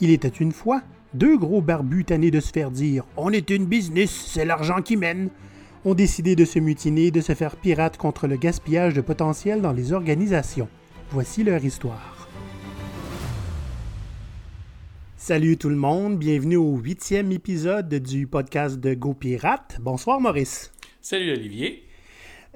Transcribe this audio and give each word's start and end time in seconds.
Il 0.00 0.10
était 0.10 0.28
une 0.28 0.52
fois 0.52 0.82
deux 1.14 1.36
gros 1.36 1.60
barbus 1.60 2.04
tannés 2.04 2.30
de 2.30 2.40
se 2.40 2.50
faire 2.50 2.70
dire 2.70 3.04
On 3.16 3.30
est 3.30 3.50
une 3.50 3.66
business, 3.66 4.10
c'est 4.10 4.44
l'argent 4.44 4.82
qui 4.82 4.96
mène 4.96 5.28
ont 5.84 5.94
décidé 5.94 6.36
de 6.36 6.44
se 6.44 6.58
mutiner, 6.58 7.10
de 7.10 7.20
se 7.20 7.34
faire 7.34 7.56
pirates 7.56 7.96
contre 7.96 8.26
le 8.26 8.36
gaspillage 8.36 8.94
de 8.94 9.00
potentiel 9.00 9.60
dans 9.60 9.72
les 9.72 9.92
organisations. 9.92 10.68
Voici 11.10 11.42
leur 11.42 11.64
histoire. 11.64 12.28
Salut 15.16 15.56
tout 15.56 15.68
le 15.68 15.76
monde, 15.76 16.18
bienvenue 16.18 16.56
au 16.56 16.76
huitième 16.76 17.30
épisode 17.30 17.94
du 17.94 18.26
podcast 18.26 18.80
de 18.80 18.94
Go 18.94 19.14
Pirate. 19.14 19.78
Bonsoir 19.80 20.20
Maurice. 20.20 20.72
Salut 21.00 21.32
Olivier. 21.32 21.84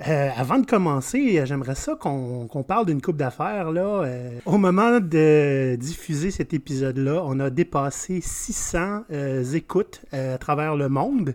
Euh, 0.07 0.29
avant 0.37 0.59
de 0.59 0.67
commencer, 0.67 1.41
j'aimerais 1.47 1.75
ça 1.75 1.95
qu'on 1.95 2.65
parle 2.67 2.87
d'une 2.87 3.01
coupe 3.01 3.17
d'affaires. 3.17 3.73
Là. 3.73 4.03
Euh, 4.03 4.31
au 4.45 4.59
moment 4.59 5.01
de 5.01 5.77
diffuser 5.77 6.31
cet 6.31 6.53
épisode-là, 6.53 7.23
on 7.25 7.41
a 7.41 7.49
dépassé 7.49 8.21
600 8.21 9.05
euh, 9.11 9.43
écoutes 9.55 10.03
à 10.13 10.37
travers 10.37 10.77
le 10.77 10.89
monde. 10.89 11.35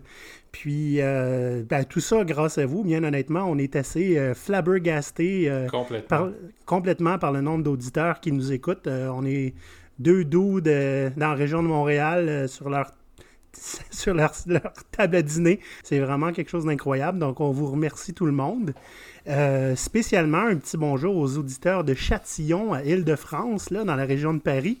Puis 0.52 0.98
ben, 0.98 1.84
tout 1.88 2.00
ça 2.00 2.24
grâce 2.24 2.58
à 2.58 2.66
vous, 2.66 2.84
bien 2.84 3.02
honnêtement, 3.02 3.44
on 3.48 3.56
est 3.56 3.74
assez 3.74 4.20
flabbergasté 4.34 5.50
complètement. 5.70 6.08
Par, 6.08 6.28
complètement 6.66 7.18
par 7.18 7.32
le 7.32 7.40
nombre 7.40 7.64
d'auditeurs 7.64 8.20
qui 8.20 8.32
nous 8.32 8.52
écoutent. 8.52 8.86
on 8.86 9.24
est 9.24 9.54
deux 9.98 10.24
doux 10.24 10.60
dans 10.60 11.12
la 11.16 11.32
région 11.32 11.62
de 11.62 11.68
Montréal 11.68 12.50
sur 12.50 12.68
leur 12.68 12.90
sur 13.90 14.14
leur, 14.14 14.32
table 14.90 15.16
à 15.16 15.22
dîner. 15.22 15.60
C'est 15.82 15.98
vraiment 15.98 16.32
quelque 16.32 16.50
chose 16.50 16.64
d'incroyable. 16.64 17.18
Donc, 17.18 17.40
on 17.40 17.50
vous 17.50 17.70
remercie 17.70 18.14
tout 18.14 18.26
le 18.26 18.32
monde. 18.32 18.74
Euh, 19.28 19.76
spécialement, 19.76 20.46
un 20.46 20.56
petit 20.56 20.76
bonjour 20.76 21.16
aux 21.16 21.38
auditeurs 21.38 21.84
de 21.84 21.94
Châtillon, 21.94 22.72
à 22.72 22.82
Île-de-France, 22.82 23.70
là, 23.70 23.84
dans 23.84 23.96
la 23.96 24.04
région 24.04 24.34
de 24.34 24.40
Paris. 24.40 24.80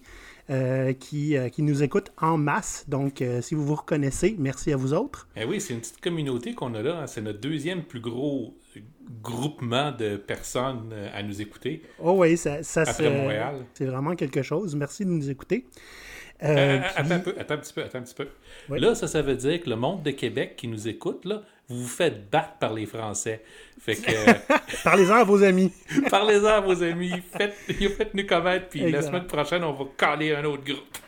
Euh, 0.50 0.92
qui, 0.92 1.36
euh, 1.36 1.48
qui, 1.48 1.62
nous 1.62 1.84
écoutent 1.84 2.10
en 2.20 2.36
masse. 2.36 2.84
Donc, 2.88 3.22
si 3.40 3.54
vous 3.54 3.64
vous 3.64 3.76
reconnaissez, 3.76 4.34
merci 4.36 4.72
à 4.72 4.76
vous 4.76 4.92
autres. 4.92 5.28
Eh 5.36 5.44
oui, 5.44 5.60
c'est 5.60 5.72
une 5.72 5.78
petite 5.78 6.00
communauté 6.00 6.52
qu'on 6.52 6.74
a 6.74 6.82
là. 6.82 7.02
Hein. 7.02 7.06
C'est 7.06 7.22
notre 7.22 7.38
deuxième 7.38 7.84
plus 7.84 8.00
gros 8.00 8.52
groupement 9.22 9.92
de 9.92 10.16
personnes 10.16 10.92
à 11.14 11.22
nous 11.22 11.40
écouter. 11.40 11.82
Oh 12.00 12.16
oui, 12.18 12.36
ça, 12.36 12.64
ça. 12.64 12.84
C'est 12.84 13.86
vraiment 13.86 14.16
quelque 14.16 14.42
chose. 14.42 14.74
Merci 14.74 15.04
de 15.04 15.10
nous 15.10 15.30
écouter. 15.30 15.64
Euh, 16.42 16.48
euh, 16.48 16.80
attends, 16.96 17.10
un 17.14 17.18
peu, 17.20 17.34
attends 17.38 17.54
un 17.54 17.58
petit 17.58 17.72
peu, 17.72 17.82
attends 17.82 17.98
un 17.98 18.02
petit 18.02 18.14
peu. 18.14 18.28
Là, 18.76 18.94
ça, 18.94 19.06
ça 19.06 19.22
veut 19.22 19.36
dire 19.36 19.62
que 19.62 19.70
le 19.70 19.76
monde 19.76 20.02
de 20.02 20.10
Québec 20.10 20.54
qui 20.56 20.68
nous 20.68 20.88
écoute, 20.88 21.24
là, 21.24 21.42
vous 21.68 21.82
vous 21.82 21.88
faites 21.88 22.30
battre 22.30 22.54
par 22.58 22.74
les 22.74 22.86
Français. 22.86 23.42
Fait 23.80 23.94
que... 23.94 24.10
Parlez-en 24.84 25.14
à 25.14 25.24
vos 25.24 25.42
amis. 25.42 25.72
Parlez-en 26.10 26.46
à 26.46 26.60
vos 26.60 26.82
amis. 26.82 27.12
Faites, 27.36 27.54
faites-nous 27.68 28.26
connaître, 28.26 28.68
puis 28.68 28.90
la 28.90 29.02
semaine 29.02 29.26
prochaine, 29.26 29.62
on 29.64 29.72
va 29.72 29.84
caler 29.96 30.34
un 30.34 30.44
autre 30.44 30.64
groupe. 30.64 30.98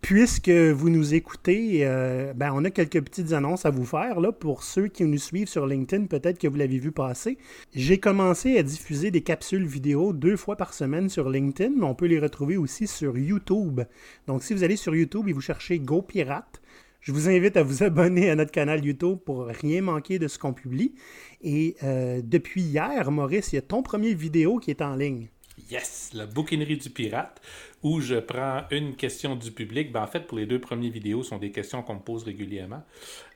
Puisque 0.00 0.50
vous 0.50 0.90
nous 0.90 1.14
écoutez, 1.14 1.80
euh, 1.82 2.32
ben 2.34 2.52
on 2.54 2.64
a 2.64 2.70
quelques 2.70 3.02
petites 3.02 3.32
annonces 3.32 3.66
à 3.66 3.70
vous 3.70 3.84
faire. 3.84 4.16
Pour 4.38 4.62
ceux 4.62 4.88
qui 4.88 5.04
nous 5.04 5.18
suivent 5.18 5.48
sur 5.48 5.66
LinkedIn, 5.66 6.06
peut-être 6.06 6.38
que 6.38 6.48
vous 6.48 6.56
l'avez 6.56 6.78
vu 6.78 6.92
passer. 6.92 7.38
J'ai 7.74 7.98
commencé 7.98 8.58
à 8.58 8.62
diffuser 8.62 9.10
des 9.10 9.22
capsules 9.22 9.66
vidéo 9.66 10.12
deux 10.12 10.36
fois 10.36 10.56
par 10.56 10.74
semaine 10.74 11.08
sur 11.08 11.28
LinkedIn, 11.28 11.74
mais 11.76 11.84
on 11.84 11.94
peut 11.94 12.06
les 12.06 12.18
retrouver 12.18 12.56
aussi 12.56 12.86
sur 12.86 13.16
YouTube. 13.18 13.80
Donc, 14.26 14.42
si 14.42 14.54
vous 14.54 14.64
allez 14.64 14.76
sur 14.76 14.94
YouTube 14.94 15.28
et 15.28 15.32
vous 15.32 15.40
cherchez 15.40 15.78
Go 15.78 16.02
Pirate, 16.02 16.60
je 17.00 17.12
vous 17.12 17.28
invite 17.28 17.56
à 17.56 17.62
vous 17.62 17.82
abonner 17.82 18.30
à 18.30 18.36
notre 18.36 18.52
canal 18.52 18.84
YouTube 18.84 19.18
pour 19.24 19.46
rien 19.46 19.82
manquer 19.82 20.18
de 20.18 20.28
ce 20.28 20.38
qu'on 20.38 20.52
publie. 20.52 20.94
Et 21.42 21.76
euh, 21.82 22.20
depuis 22.22 22.62
hier, 22.62 23.10
Maurice, 23.10 23.52
il 23.52 23.56
y 23.56 23.58
a 23.58 23.62
ton 23.62 23.82
premier 23.82 24.14
vidéo 24.14 24.58
qui 24.58 24.70
est 24.70 24.82
en 24.82 24.94
ligne. 24.94 25.28
Yes, 25.70 26.10
la 26.14 26.26
bouquinerie 26.26 26.78
du 26.78 26.90
pirate, 26.90 27.40
où 27.84 28.00
je 28.00 28.16
prends 28.16 28.64
une 28.72 28.96
question 28.96 29.36
du 29.36 29.52
public. 29.52 29.92
Ben, 29.92 30.02
en 30.02 30.06
fait, 30.08 30.26
pour 30.26 30.36
les 30.36 30.46
deux 30.46 30.60
premières 30.60 30.90
vidéos, 30.90 31.22
ce 31.22 31.30
sont 31.30 31.38
des 31.38 31.52
questions 31.52 31.82
qu'on 31.82 31.94
me 31.94 32.00
pose 32.00 32.24
régulièrement. 32.24 32.82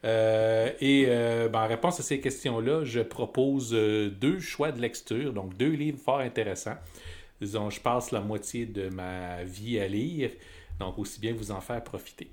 Euh, 0.05 0.71
et 0.81 1.05
euh, 1.07 1.49
ben, 1.49 1.63
en 1.63 1.69
réponse 1.69 2.01
à 2.01 2.03
ces 2.03 2.21
questions-là, 2.21 2.85
je 2.85 3.01
propose 3.01 3.71
euh, 3.73 4.11
deux 4.11 4.41
choix 4.41 4.73
de 4.73 4.81
lecture, 4.81 5.33
donc 5.33 5.57
deux 5.57 5.71
livres 5.71 5.99
fort 5.99 6.19
intéressants. 6.19 6.77
Disons, 7.41 7.71
je 7.71 7.81
passe 7.81 8.11
la 8.11 8.21
moitié 8.21 8.67
de 8.67 8.89
ma 8.89 9.45
vie 9.45 9.79
à 9.79 9.87
lire, 9.87 10.31
donc 10.81 10.99
aussi 10.99 11.21
bien 11.21 11.35
vous 11.35 11.53
en 11.53 11.61
faire 11.61 11.85
profiter. 11.85 12.29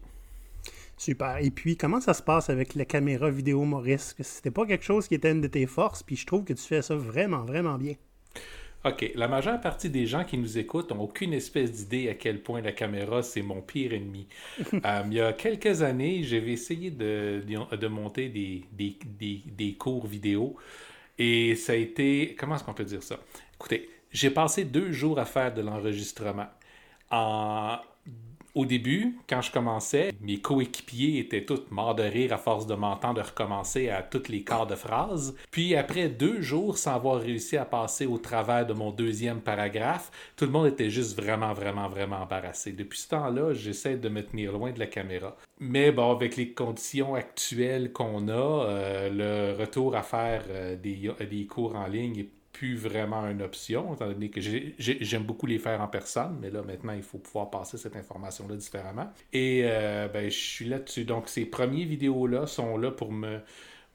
Super. 0.97 1.37
Et 1.37 1.51
puis, 1.51 1.77
comment 1.77 2.01
ça 2.01 2.15
se 2.15 2.23
passe 2.23 2.49
avec 2.49 2.73
la 2.73 2.85
caméra 2.85 3.29
vidéo, 3.29 3.63
Maurice? 3.65 4.15
C'était 4.19 4.51
pas 4.51 4.65
quelque 4.65 4.85
chose 4.85 5.07
qui 5.07 5.13
était 5.15 5.31
une 5.31 5.41
de 5.41 5.47
tes 5.47 5.67
forces, 5.67 6.01
puis 6.01 6.15
je 6.15 6.25
trouve 6.25 6.43
que 6.43 6.53
tu 6.53 6.63
fais 6.63 6.81
ça 6.81 6.95
vraiment, 6.95 7.43
vraiment 7.43 7.77
bien. 7.77 7.93
OK. 8.83 9.11
La 9.15 9.27
majeure 9.27 9.61
partie 9.61 9.89
des 9.89 10.07
gens 10.07 10.23
qui 10.23 10.37
nous 10.37 10.57
écoutent 10.57 10.91
n'ont 10.91 11.01
aucune 11.01 11.33
espèce 11.33 11.71
d'idée 11.71 12.09
à 12.09 12.15
quel 12.15 12.41
point 12.41 12.61
la 12.61 12.71
caméra, 12.71 13.21
c'est 13.21 13.43
mon 13.43 13.61
pire 13.61 13.93
ennemi. 13.93 14.27
Euh, 14.83 15.03
il 15.07 15.13
y 15.13 15.21
a 15.21 15.33
quelques 15.33 15.83
années, 15.83 16.23
j'avais 16.23 16.53
essayé 16.53 16.89
de, 16.89 17.43
de, 17.45 17.87
monter 17.87 18.29
des, 18.29 18.63
des, 18.71 18.97
des, 19.05 19.41
des, 19.45 19.73
cours 19.73 20.07
vidéo 20.07 20.55
et 21.19 21.55
ça 21.55 21.73
a 21.73 21.75
été... 21.75 22.35
Comment 22.39 22.55
est-ce 22.55 22.63
qu'on 22.63 22.73
peut 22.73 22.85
dire 22.85 23.03
ça? 23.03 23.19
Écoutez, 23.55 23.89
j'ai 24.11 24.31
passé 24.31 24.63
deux 24.63 24.91
jours 24.91 25.19
à 25.19 25.25
faire 25.25 25.53
de 25.53 25.61
l'enregistrement. 25.61 26.47
En 27.11 27.77
au 28.53 28.65
début, 28.65 29.17
quand 29.29 29.41
je 29.41 29.51
commençais, 29.51 30.11
mes 30.19 30.39
coéquipiers 30.39 31.19
étaient 31.19 31.45
tous 31.45 31.61
morts 31.71 31.95
de 31.95 32.03
rire 32.03 32.33
à 32.33 32.37
force 32.37 32.67
de 32.67 32.75
m'entendre 32.75 33.21
recommencer 33.21 33.89
à 33.89 34.01
toutes 34.01 34.27
les 34.29 34.43
quarts 34.43 34.67
de 34.67 34.75
phrase. 34.75 35.35
Puis 35.51 35.75
après 35.75 36.09
deux 36.09 36.41
jours 36.41 36.77
sans 36.77 36.95
avoir 36.95 37.21
réussi 37.21 37.57
à 37.57 37.65
passer 37.65 38.05
au 38.05 38.17
travers 38.17 38.65
de 38.65 38.73
mon 38.73 38.91
deuxième 38.91 39.41
paragraphe, 39.41 40.11
tout 40.35 40.45
le 40.45 40.51
monde 40.51 40.67
était 40.67 40.89
juste 40.89 41.19
vraiment, 41.19 41.53
vraiment, 41.53 41.87
vraiment 41.87 42.17
embarrassé. 42.17 42.73
Depuis 42.73 42.99
ce 42.99 43.09
temps-là, 43.09 43.53
j'essaie 43.53 43.95
de 43.95 44.09
me 44.09 44.21
tenir 44.21 44.51
loin 44.51 44.71
de 44.71 44.79
la 44.79 44.87
caméra. 44.87 45.37
Mais 45.59 45.91
bon, 45.91 46.11
avec 46.11 46.35
les 46.35 46.51
conditions 46.53 47.15
actuelles 47.15 47.93
qu'on 47.93 48.27
a, 48.27 48.31
euh, 48.33 49.09
le 49.09 49.59
retour 49.59 49.95
à 49.95 50.01
faire 50.01 50.43
euh, 50.49 50.75
des, 50.75 51.11
des 51.29 51.45
cours 51.45 51.75
en 51.75 51.87
ligne 51.87 52.17
est 52.17 52.29
plus 52.61 52.75
vraiment 52.75 53.25
une 53.25 53.41
option, 53.41 53.95
étant 53.95 54.05
donné 54.05 54.29
que 54.29 54.39
j'aime 54.39 55.23
beaucoup 55.23 55.47
les 55.47 55.57
faire 55.57 55.81
en 55.81 55.87
personne, 55.87 56.37
mais 56.39 56.51
là, 56.51 56.61
maintenant, 56.61 56.93
il 56.93 57.01
faut 57.01 57.17
pouvoir 57.17 57.49
passer 57.49 57.75
cette 57.79 57.95
information-là 57.95 58.55
différemment. 58.55 59.11
Et 59.33 59.61
euh, 59.63 60.07
ben, 60.07 60.29
je 60.29 60.37
suis 60.37 60.65
là-dessus. 60.65 61.03
Donc, 61.03 61.27
ces 61.27 61.45
premières 61.45 61.87
vidéos-là 61.87 62.45
sont 62.45 62.77
là 62.77 62.91
pour 62.91 63.11
me, 63.11 63.39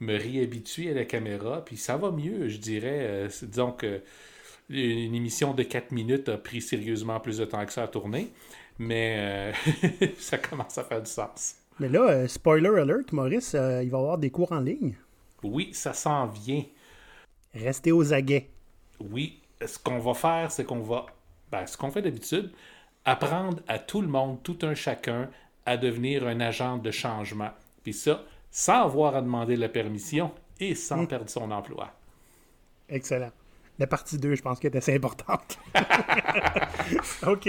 me 0.00 0.18
réhabituer 0.18 0.90
à 0.90 0.94
la 0.94 1.04
caméra, 1.04 1.64
puis 1.64 1.76
ça 1.76 1.96
va 1.96 2.10
mieux, 2.10 2.48
je 2.48 2.58
dirais. 2.58 2.98
Euh, 3.02 3.28
disons 3.42 3.70
que 3.70 4.00
une 4.68 5.14
émission 5.14 5.54
de 5.54 5.62
4 5.62 5.92
minutes 5.92 6.28
a 6.28 6.36
pris 6.36 6.60
sérieusement 6.60 7.20
plus 7.20 7.38
de 7.38 7.44
temps 7.44 7.64
que 7.64 7.72
ça 7.72 7.84
à 7.84 7.86
tourner, 7.86 8.32
mais 8.80 9.14
euh, 9.16 9.52
ça 10.18 10.38
commence 10.38 10.76
à 10.76 10.82
faire 10.82 11.02
du 11.02 11.10
sens. 11.10 11.54
Mais 11.78 11.88
là, 11.88 12.26
spoiler 12.26 12.80
alert, 12.80 13.12
Maurice, 13.12 13.52
il 13.52 13.58
va 13.60 13.82
y 13.84 13.86
avoir 13.86 14.18
des 14.18 14.30
cours 14.30 14.50
en 14.50 14.58
ligne. 14.58 14.96
Oui, 15.44 15.68
ça 15.72 15.92
s'en 15.92 16.26
vient. 16.26 16.64
Restez 17.54 17.92
aux 17.92 18.12
aguets 18.12 18.48
oui, 19.00 19.40
ce 19.64 19.78
qu'on 19.78 19.98
va 19.98 20.14
faire, 20.14 20.50
c'est 20.50 20.64
qu'on 20.64 20.80
va, 20.80 21.06
ben, 21.50 21.66
ce 21.66 21.76
qu'on 21.76 21.90
fait 21.90 22.02
d'habitude, 22.02 22.52
apprendre 23.04 23.62
à 23.68 23.78
tout 23.78 24.00
le 24.00 24.08
monde, 24.08 24.42
tout 24.42 24.58
un 24.62 24.74
chacun, 24.74 25.30
à 25.64 25.76
devenir 25.76 26.26
un 26.26 26.40
agent 26.40 26.78
de 26.78 26.90
changement. 26.90 27.50
Puis 27.82 27.92
ça, 27.92 28.22
sans 28.50 28.84
avoir 28.84 29.16
à 29.16 29.22
demander 29.22 29.56
la 29.56 29.68
permission 29.68 30.32
et 30.60 30.74
sans 30.74 31.02
hmm. 31.02 31.08
perdre 31.08 31.30
son 31.30 31.50
emploi. 31.50 31.92
Excellent. 32.88 33.32
La 33.78 33.86
partie 33.86 34.16
2, 34.18 34.34
je 34.36 34.42
pense 34.42 34.58
qu'elle 34.58 34.74
est 34.74 34.78
assez 34.78 34.94
importante. 34.94 35.58
OK. 37.26 37.48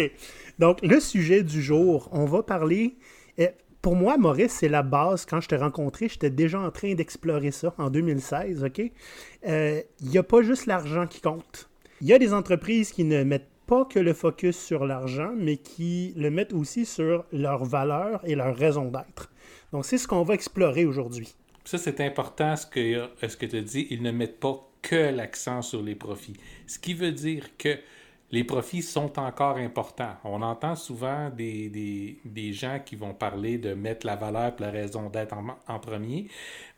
Donc, 0.59 0.81
le 0.81 0.99
sujet 0.99 1.43
du 1.43 1.61
jour, 1.61 2.09
on 2.11 2.25
va 2.25 2.43
parler. 2.43 2.97
Pour 3.87 3.95
moi, 3.95 4.17
Maurice, 4.17 4.51
c'est 4.51 4.67
la 4.67 4.83
base. 4.83 5.25
Quand 5.25 5.39
je 5.39 5.47
t'ai 5.47 5.55
rencontré, 5.55 6.09
j'étais 6.09 6.29
déjà 6.29 6.59
en 6.59 6.71
train 6.71 6.93
d'explorer 6.93 7.51
ça 7.51 7.73
en 7.77 7.89
2016, 7.89 8.65
OK? 8.65 8.79
Il 8.79 8.91
euh, 9.47 9.81
n'y 10.01 10.17
a 10.17 10.23
pas 10.23 10.41
juste 10.41 10.65
l'argent 10.65 11.07
qui 11.07 11.21
compte. 11.21 11.69
Il 12.01 12.07
y 12.07 12.13
a 12.13 12.19
des 12.19 12.33
entreprises 12.33 12.91
qui 12.91 13.05
ne 13.05 13.23
mettent 13.23 13.47
pas 13.65 13.85
que 13.85 13.97
le 13.99 14.11
focus 14.11 14.57
sur 14.57 14.85
l'argent, 14.85 15.31
mais 15.37 15.55
qui 15.55 16.13
le 16.17 16.29
mettent 16.29 16.51
aussi 16.51 16.85
sur 16.85 17.23
leur 17.31 17.63
valeur 17.63 18.19
et 18.25 18.35
leur 18.35 18.57
raison 18.57 18.91
d'être. 18.91 19.31
Donc, 19.71 19.85
c'est 19.85 19.97
ce 19.97 20.05
qu'on 20.05 20.23
va 20.23 20.33
explorer 20.33 20.83
aujourd'hui. 20.83 21.33
Ça, 21.63 21.77
c'est 21.77 22.01
important 22.01 22.57
ce 22.57 22.65
que, 22.65 23.07
ce 23.25 23.37
que 23.37 23.45
tu 23.45 23.61
dis. 23.61 23.87
Ils 23.89 24.01
ne 24.01 24.11
mettent 24.11 24.41
pas 24.41 24.69
que 24.81 25.15
l'accent 25.15 25.61
sur 25.61 25.81
les 25.81 25.95
profits. 25.95 26.35
Ce 26.65 26.77
qui 26.77 26.93
veut 26.93 27.13
dire 27.13 27.55
que 27.57 27.77
les 28.31 28.43
profits 28.43 28.81
sont 28.81 29.17
encore 29.19 29.57
importants. 29.57 30.15
On 30.23 30.41
entend 30.41 30.75
souvent 30.75 31.29
des, 31.29 32.19
des, 32.25 32.53
gens 32.53 32.79
qui 32.83 32.95
vont 32.95 33.13
parler 33.13 33.57
de 33.57 33.73
mettre 33.73 34.05
la 34.05 34.15
valeur 34.15 34.53
et 34.57 34.61
la 34.61 34.71
raison 34.71 35.09
d'être 35.09 35.35
en, 35.67 35.79
premier, 35.79 36.27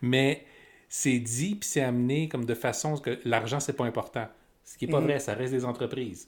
mais 0.02 0.46
c'est 0.88 1.20
dit 1.20 1.56
puis 1.56 1.68
c'est 1.68 1.82
amené 1.82 2.28
comme 2.28 2.46
de 2.46 2.54
façon 2.54 2.98
que 2.98 3.20
l'argent, 3.26 3.60
c'est 3.60 3.74
pas 3.74 3.86
important. 3.86 4.28
Ce 4.64 4.78
qui 4.78 4.86
n'est 4.86 4.92
pas 4.92 5.00
mhm. 5.00 5.08
vrai, 5.08 5.20
ça 5.20 5.34
reste 5.34 5.54
des 5.54 5.66
entreprises. 5.66 6.28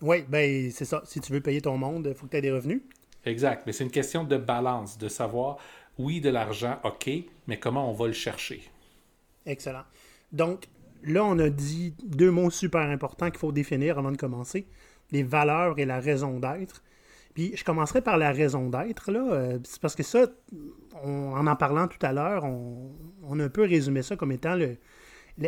Oui, 0.00 0.24
ben 0.28 0.70
c'est 0.70 0.84
ça. 0.84 1.02
Si 1.04 1.20
tu 1.20 1.32
veux 1.32 1.40
payer 1.40 1.60
ton 1.60 1.76
monde, 1.76 2.06
il 2.10 2.14
faut 2.14 2.26
que 2.26 2.32
tu 2.32 2.36
aies 2.38 2.42
des 2.42 2.50
revenus. 2.50 2.82
Exact. 3.24 3.64
Mais 3.66 3.72
c'est 3.72 3.84
une 3.84 3.90
question 3.90 4.24
de 4.24 4.36
balance, 4.36 4.98
de 4.98 5.08
savoir, 5.08 5.58
oui, 5.98 6.20
de 6.20 6.30
l'argent, 6.30 6.78
OK, 6.84 7.10
mais 7.46 7.58
comment 7.58 7.88
on 7.88 7.92
va 7.92 8.06
le 8.06 8.14
chercher? 8.14 8.62
Excellent. 9.44 9.84
Donc, 10.32 10.66
là, 11.02 11.24
on 11.24 11.38
a 11.38 11.50
dit 11.50 11.94
deux 12.04 12.30
mots 12.30 12.50
super 12.50 12.82
importants 12.82 13.30
qu'il 13.30 13.38
faut 13.38 13.52
définir 13.52 13.98
avant 13.98 14.12
de 14.12 14.16
commencer 14.16 14.66
les 15.10 15.22
valeurs 15.22 15.78
et 15.78 15.84
la 15.84 16.00
raison 16.00 16.38
d'être. 16.40 16.82
Puis 17.34 17.52
je 17.56 17.64
commencerai 17.64 18.02
par 18.02 18.18
la 18.18 18.32
raison 18.32 18.68
d'être, 18.68 19.10
là. 19.12 19.32
Euh, 19.32 19.58
c'est 19.64 19.80
parce 19.80 19.94
que 19.94 20.02
ça, 20.02 20.26
en 21.02 21.46
en 21.46 21.56
parlant 21.56 21.86
tout 21.88 22.04
à 22.04 22.12
l'heure, 22.12 22.44
on, 22.44 23.40
a 23.40 23.44
un 23.44 23.48
peu 23.48 23.62
résumé 23.62 24.02
ça 24.02 24.16
comme 24.16 24.32
étant 24.32 24.56
le, 24.56 24.76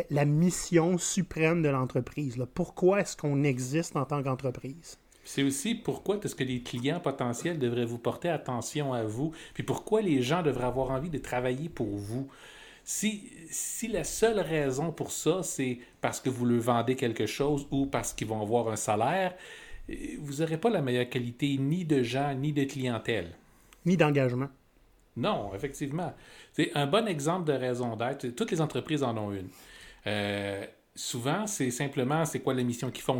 la 0.09 0.25
mission 0.25 0.97
suprême 0.97 1.61
de 1.61 1.69
l'entreprise. 1.69 2.37
Pourquoi 2.53 3.01
est-ce 3.01 3.17
qu'on 3.17 3.43
existe 3.43 3.95
en 3.95 4.05
tant 4.05 4.23
qu'entreprise? 4.23 4.97
C'est 5.25 5.43
aussi 5.43 5.75
pourquoi 5.75 6.19
est-ce 6.21 6.35
que 6.35 6.43
les 6.43 6.61
clients 6.61 6.99
potentiels 6.99 7.57
devraient 7.57 7.85
vous 7.85 7.97
porter 7.97 8.29
attention 8.29 8.93
à 8.93 9.03
vous, 9.03 9.31
puis 9.53 9.63
pourquoi 9.63 10.01
les 10.01 10.21
gens 10.21 10.43
devraient 10.43 10.65
avoir 10.65 10.91
envie 10.91 11.09
de 11.09 11.17
travailler 11.17 11.69
pour 11.69 11.95
vous. 11.95 12.27
Si, 12.83 13.31
si 13.49 13.87
la 13.87 14.03
seule 14.03 14.39
raison 14.39 14.91
pour 14.91 15.11
ça, 15.11 15.41
c'est 15.41 15.79
parce 16.01 16.19
que 16.19 16.29
vous 16.29 16.45
leur 16.45 16.61
vendez 16.61 16.95
quelque 16.95 17.25
chose 17.25 17.67
ou 17.71 17.85
parce 17.85 18.13
qu'ils 18.13 18.27
vont 18.27 18.41
avoir 18.41 18.67
un 18.67 18.75
salaire, 18.75 19.33
vous 20.19 20.35
n'aurez 20.35 20.57
pas 20.57 20.69
la 20.69 20.81
meilleure 20.81 21.09
qualité 21.09 21.57
ni 21.57 21.85
de 21.85 22.03
gens, 22.03 22.33
ni 22.33 22.53
de 22.53 22.63
clientèle. 22.63 23.35
Ni 23.85 23.97
d'engagement. 23.97 24.49
Non, 25.15 25.51
effectivement. 25.53 26.13
C'est 26.53 26.71
un 26.75 26.87
bon 26.87 27.07
exemple 27.07 27.45
de 27.45 27.53
raison 27.53 27.95
d'être. 27.95 28.27
Toutes 28.29 28.51
les 28.51 28.61
entreprises 28.61 29.03
en 29.03 29.17
ont 29.17 29.31
une. 29.31 29.49
Euh, 30.07 30.65
souvent, 30.95 31.47
c'est 31.47 31.71
simplement 31.71 32.25
c'est 32.25 32.39
quoi 32.39 32.53
la 32.53 32.63
mission 32.63 32.89
qu'ils 32.91 33.03
font, 33.03 33.19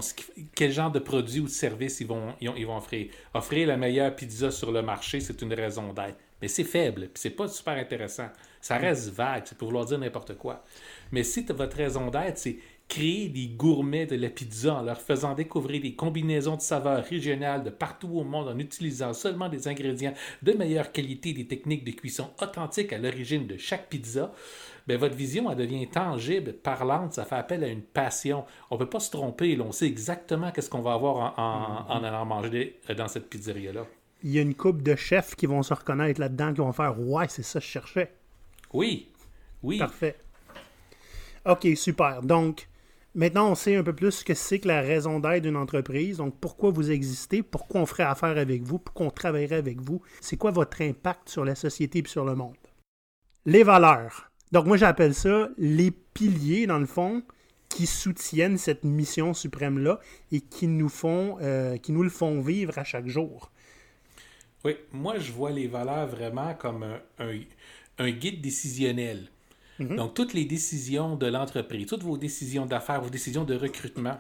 quel 0.56 0.72
genre 0.72 0.92
de 0.92 1.00
produits 1.00 1.40
ou 1.40 1.46
de 1.46 1.50
services 1.50 2.00
ils 2.00 2.08
vont, 2.08 2.34
ils, 2.42 2.66
vont 2.66 2.78
offrir. 2.78 3.12
Offrir 3.34 3.68
la 3.68 3.78
meilleure 3.78 4.16
pizza 4.16 4.52
sur 4.52 4.72
le 4.72 4.82
marché, 4.82 5.20
c'est 5.20 5.42
une 5.42 5.54
raison 5.54 5.94
d'être. 5.94 6.18
Mais 6.42 6.48
c'est 6.48 6.64
faible, 6.64 7.10
puis 7.14 7.22
c'est 7.22 7.30
pas 7.30 7.48
super 7.48 7.78
intéressant. 7.78 8.28
Ça 8.64 8.78
reste 8.78 9.10
vague, 9.10 9.44
c'est 9.44 9.58
pour 9.58 9.68
vouloir 9.68 9.84
dire 9.84 10.00
n'importe 10.00 10.38
quoi. 10.38 10.64
Mais 11.12 11.24
si 11.24 11.46
votre 11.50 11.76
raison 11.76 12.10
d'être, 12.10 12.38
c'est 12.38 12.60
créer 12.88 13.28
des 13.28 13.48
gourmets 13.48 14.06
de 14.06 14.16
la 14.16 14.30
pizza 14.30 14.76
en 14.76 14.84
leur 14.84 15.02
faisant 15.02 15.34
découvrir 15.34 15.82
des 15.82 15.96
combinaisons 15.96 16.56
de 16.56 16.62
saveurs 16.62 17.04
régionales 17.04 17.66
de 17.66 17.70
partout 17.70 18.08
au 18.14 18.24
monde 18.24 18.48
en 18.48 18.58
utilisant 18.58 19.12
seulement 19.12 19.50
des 19.50 19.68
ingrédients 19.68 20.14
de 20.44 20.54
meilleure 20.54 20.94
qualité, 20.94 21.34
des 21.34 21.46
techniques 21.46 21.84
de 21.84 21.92
cuisson 21.92 22.30
authentiques 22.42 22.94
à 22.94 23.00
l'origine 23.00 23.48
de 23.48 23.58
chaque 23.58 23.90
pizza, 23.90 24.32
bien, 24.88 24.96
votre 24.96 25.16
vision 25.16 25.52
elle 25.52 25.58
devient 25.58 25.90
tangible, 25.90 26.54
parlante, 26.54 27.12
ça 27.12 27.26
fait 27.26 27.36
appel 27.36 27.66
à 27.66 27.68
une 27.68 27.82
passion. 27.82 28.46
On 28.72 28.76
ne 28.76 28.80
peut 28.80 28.90
pas 28.90 29.02
se 29.02 29.12
tromper, 29.12 29.60
on 29.60 29.74
sait 29.74 29.88
exactement 29.88 30.52
qu'est-ce 30.52 30.70
qu'on 30.70 30.82
va 30.82 30.94
avoir 30.94 31.38
en, 31.38 31.94
en, 31.94 32.02
allant 32.02 32.26
manger 32.26 32.80
dans 32.98 33.10
cette 33.10 33.30
pizzeria-là. 33.30 33.86
Il 34.24 34.32
y 34.32 34.40
a 34.40 34.42
une 34.42 34.56
coupe 34.56 34.82
de 34.82 34.96
chefs 34.96 35.36
qui 35.36 35.48
vont 35.48 35.64
se 35.64 35.74
reconnaître 35.74 36.22
là-dedans, 36.22 36.54
qui 36.54 36.62
vont 36.62 36.72
faire 36.72 36.98
Ouais, 36.98 37.28
c'est 37.28 37.44
ça 37.44 37.60
que 37.60 37.66
je 37.66 37.70
cherchais. 37.70 38.14
Oui, 38.74 39.10
oui. 39.62 39.78
Parfait. 39.78 40.18
OK, 41.46 41.68
super. 41.76 42.22
Donc, 42.22 42.68
Maintenant, 43.16 43.52
on 43.52 43.56
sait 43.56 43.76
un 43.76 43.84
peu 43.84 43.94
plus 43.94 44.12
ce 44.12 44.26
que 44.26 44.34
c'est 44.34 44.58
que 44.58 44.68
la 44.68 44.82
raison 44.82 45.20
d'être 45.20 45.44
d'une 45.44 45.56
entreprise. 45.56 46.18
Donc, 46.18 46.36
pourquoi 46.40 46.72
vous 46.72 46.90
existez, 46.90 47.44
pourquoi 47.44 47.82
on 47.82 47.86
ferait 47.86 48.04
affaire 48.04 48.40
avec 48.40 48.64
vous, 48.64 48.80
pourquoi 48.80 49.06
on 49.06 49.12
travaillerait 49.12 49.58
avec 49.58 49.80
vous. 49.82 50.02
C'est 50.20 50.38
quoi 50.38 50.50
votre 50.50 50.82
impact 50.82 51.30
sur 51.30 51.46
la 51.46 51.54
société 51.54 52.00
et 52.00 52.08
sur 52.08 52.26
le 52.26 52.34
monde? 52.34 52.56
Les 53.46 53.62
valeurs. 53.62 54.32
Donc, 54.52 54.66
moi, 54.66 54.78
j'appelle 54.78 55.14
ça 55.14 55.50
les 55.60 55.92
piliers, 55.92 56.66
dans 56.66 56.80
le 56.80 56.88
fond, 56.88 57.22
qui 57.70 57.86
soutiennent 57.86 58.58
cette 58.58 58.84
mission 58.84 59.36
suprême-là 59.36 60.00
et 60.32 60.42
qui 60.42 60.66
nous, 60.68 60.90
font, 60.90 61.38
euh, 61.42 61.78
qui 61.78 61.92
nous 61.92 62.04
le 62.04 62.10
font 62.10 62.42
vivre 62.42 62.80
à 62.80 62.84
chaque 62.84 63.08
jour. 63.08 63.52
Oui, 64.66 64.76
moi, 64.92 65.20
je 65.20 65.32
vois 65.32 65.52
les 65.52 65.68
valeurs 65.68 66.08
vraiment 66.08 66.56
comme 66.56 66.84
un 67.20 67.40
guide 68.00 68.42
décisionnel. 68.42 69.30
Mhm. 69.80 69.96
Donc, 69.96 70.14
toutes 70.14 70.34
les 70.34 70.46
décisions 70.46 71.16
de 71.16 71.28
l'entreprise, 71.28 71.88
toutes 71.88 72.04
vos 72.04 72.18
décisions 72.18 72.66
d'affaires, 72.66 73.02
vos 73.02 73.10
décisions 73.10 73.44
de 73.44 73.56
recrutement, 73.56 74.20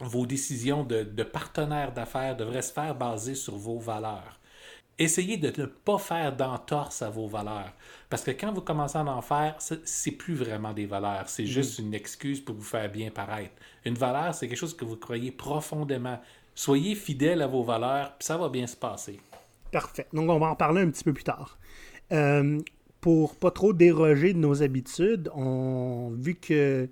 vos 0.00 0.26
décisions 0.26 0.84
de, 0.84 1.22
partenaires 1.22 1.92
d'affaires 1.92 2.36
devraient 2.36 2.62
se 2.62 2.72
faire 2.72 2.94
baser 2.94 3.34
sur 3.34 3.56
vos 3.56 3.78
valeurs. 3.78 4.40
Essayez 4.98 5.36
de 5.36 5.52
ne 5.60 5.66
pas 5.66 5.98
faire 5.98 6.36
d'entorse 6.36 7.02
à 7.02 7.10
vos 7.10 7.26
valeurs. 7.26 7.72
Parce 8.08 8.22
que 8.22 8.30
quand 8.30 8.52
vous 8.52 8.60
commencez 8.60 8.96
à 8.96 9.04
en 9.04 9.22
faire, 9.22 9.56
c'est 9.58 10.12
plus 10.12 10.34
vraiment 10.34 10.72
des 10.72 10.86
valeurs. 10.86 11.28
C'est 11.28 11.42
mhm. 11.42 11.48
juste 11.48 11.78
une 11.78 11.94
excuse 11.94 12.40
pour 12.40 12.54
vous 12.54 12.62
faire 12.62 12.90
bien 12.90 13.10
paraître. 13.10 13.54
Une 13.84 13.94
valeur, 13.94 14.34
c'est 14.34 14.46
quelque 14.48 14.58
chose 14.58 14.76
que 14.76 14.84
vous 14.84 14.96
croyez 14.96 15.32
profondément. 15.32 16.20
Soyez 16.54 16.94
fidèle 16.94 17.42
à 17.42 17.48
vos 17.48 17.64
valeurs, 17.64 18.14
puis 18.16 18.26
ça 18.26 18.36
va 18.36 18.48
bien 18.48 18.66
se 18.68 18.76
passer. 18.76 19.18
Parfait. 19.72 20.06
Donc, 20.12 20.30
on 20.30 20.38
va 20.38 20.46
en 20.46 20.54
parler 20.54 20.82
un 20.82 20.90
petit 20.90 21.02
peu 21.02 21.12
plus 21.12 21.24
tard. 21.24 21.58
Euh, 22.12 22.60
pour 23.04 23.36
pas 23.36 23.50
trop 23.50 23.74
déroger 23.74 24.32
de 24.32 24.38
nos 24.38 24.62
habitudes, 24.62 25.30
on 25.34 26.14
vu 26.16 26.36
que 26.36 26.88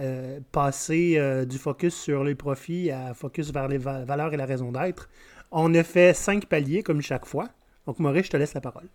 euh, 0.00 0.40
passer 0.50 1.16
euh, 1.18 1.44
du 1.44 1.58
focus 1.58 1.94
sur 1.94 2.24
les 2.24 2.34
profits 2.34 2.90
à 2.90 3.12
focus 3.12 3.52
vers 3.52 3.68
les 3.68 3.76
valeurs 3.76 4.32
et 4.32 4.38
la 4.38 4.46
raison 4.46 4.72
d'être, 4.72 5.10
on 5.50 5.74
a 5.74 5.82
fait 5.82 6.14
cinq 6.14 6.46
paliers 6.46 6.82
comme 6.82 7.02
chaque 7.02 7.26
fois. 7.26 7.50
Donc 7.84 7.98
Maurice, 7.98 8.24
je 8.24 8.30
te 8.30 8.36
laisse 8.38 8.54
la 8.54 8.62
parole. 8.62 8.88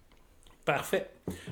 Parfait. 0.65 1.11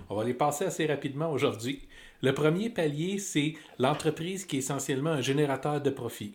On 0.10 0.16
va 0.16 0.24
les 0.24 0.34
passer 0.34 0.66
assez 0.66 0.88
rapidement 0.88 1.32
aujourd'hui. 1.32 1.88
Le 2.24 2.34
premier 2.34 2.72
palier, 2.72 3.20
c'est 3.20 3.54
l'entreprise 3.78 4.44
qui 4.46 4.56
est 4.56 4.60
essentiellement 4.60 5.12
un 5.12 5.22
générateur 5.22 5.82
de 5.82 5.92
profits. 5.92 6.34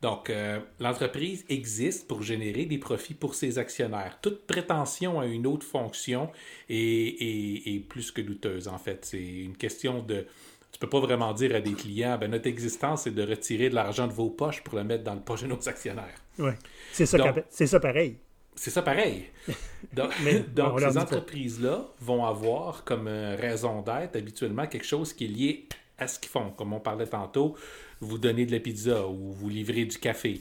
Donc, 0.00 0.30
euh, 0.30 0.60
l'entreprise 0.78 1.44
existe 1.48 2.06
pour 2.06 2.22
générer 2.22 2.66
des 2.66 2.78
profits 2.78 3.14
pour 3.14 3.34
ses 3.34 3.58
actionnaires. 3.58 4.18
Toute 4.22 4.46
prétention 4.46 5.18
à 5.18 5.26
une 5.26 5.46
autre 5.46 5.66
fonction 5.66 6.30
est, 6.68 7.88
plus 7.88 8.12
que 8.12 8.20
douteuse, 8.20 8.68
en 8.68 8.78
fait. 8.78 9.04
C'est 9.04 9.22
une 9.22 9.56
question 9.56 10.02
de... 10.02 10.26
Tu 10.70 10.78
peux 10.78 10.88
pas 10.88 11.00
vraiment 11.00 11.32
dire 11.32 11.54
à 11.56 11.60
des 11.60 11.72
clients, 11.72 12.16
ben, 12.18 12.30
notre 12.30 12.46
existence, 12.46 13.02
c'est 13.02 13.10
de 13.14 13.22
retirer 13.22 13.70
de 13.70 13.74
l'argent 13.74 14.06
de 14.06 14.12
vos 14.12 14.30
poches 14.30 14.62
pour 14.62 14.76
le 14.76 14.84
mettre 14.84 15.02
dans 15.02 15.14
le 15.14 15.20
projet 15.20 15.46
de 15.48 15.52
nos 15.52 15.68
actionnaires. 15.68 16.22
Oui, 16.38 16.52
c'est 16.92 17.06
ça, 17.06 17.18
ça 17.18 17.80
pareil. 17.80 18.18
C'est 18.54 18.70
ça 18.70 18.82
pareil. 18.82 19.24
Donc, 19.92 20.12
donc 20.54 20.80
ces 20.80 20.98
entreprises-là 20.98 21.86
vont 22.00 22.24
avoir 22.24 22.84
comme 22.84 23.06
euh, 23.06 23.36
raison 23.36 23.82
d'être 23.82 24.16
habituellement 24.16 24.66
quelque 24.66 24.86
chose 24.86 25.12
qui 25.12 25.24
est 25.24 25.28
lié 25.28 25.68
à 25.96 26.08
ce 26.08 26.18
qu'ils 26.18 26.30
font. 26.30 26.50
Comme 26.50 26.72
on 26.72 26.80
parlait 26.80 27.06
tantôt, 27.06 27.56
vous 28.00 28.18
donnez 28.18 28.46
de 28.46 28.52
la 28.52 28.60
pizza 28.60 29.06
ou 29.06 29.32
vous 29.32 29.48
livrez 29.48 29.84
du 29.84 29.98
café. 29.98 30.40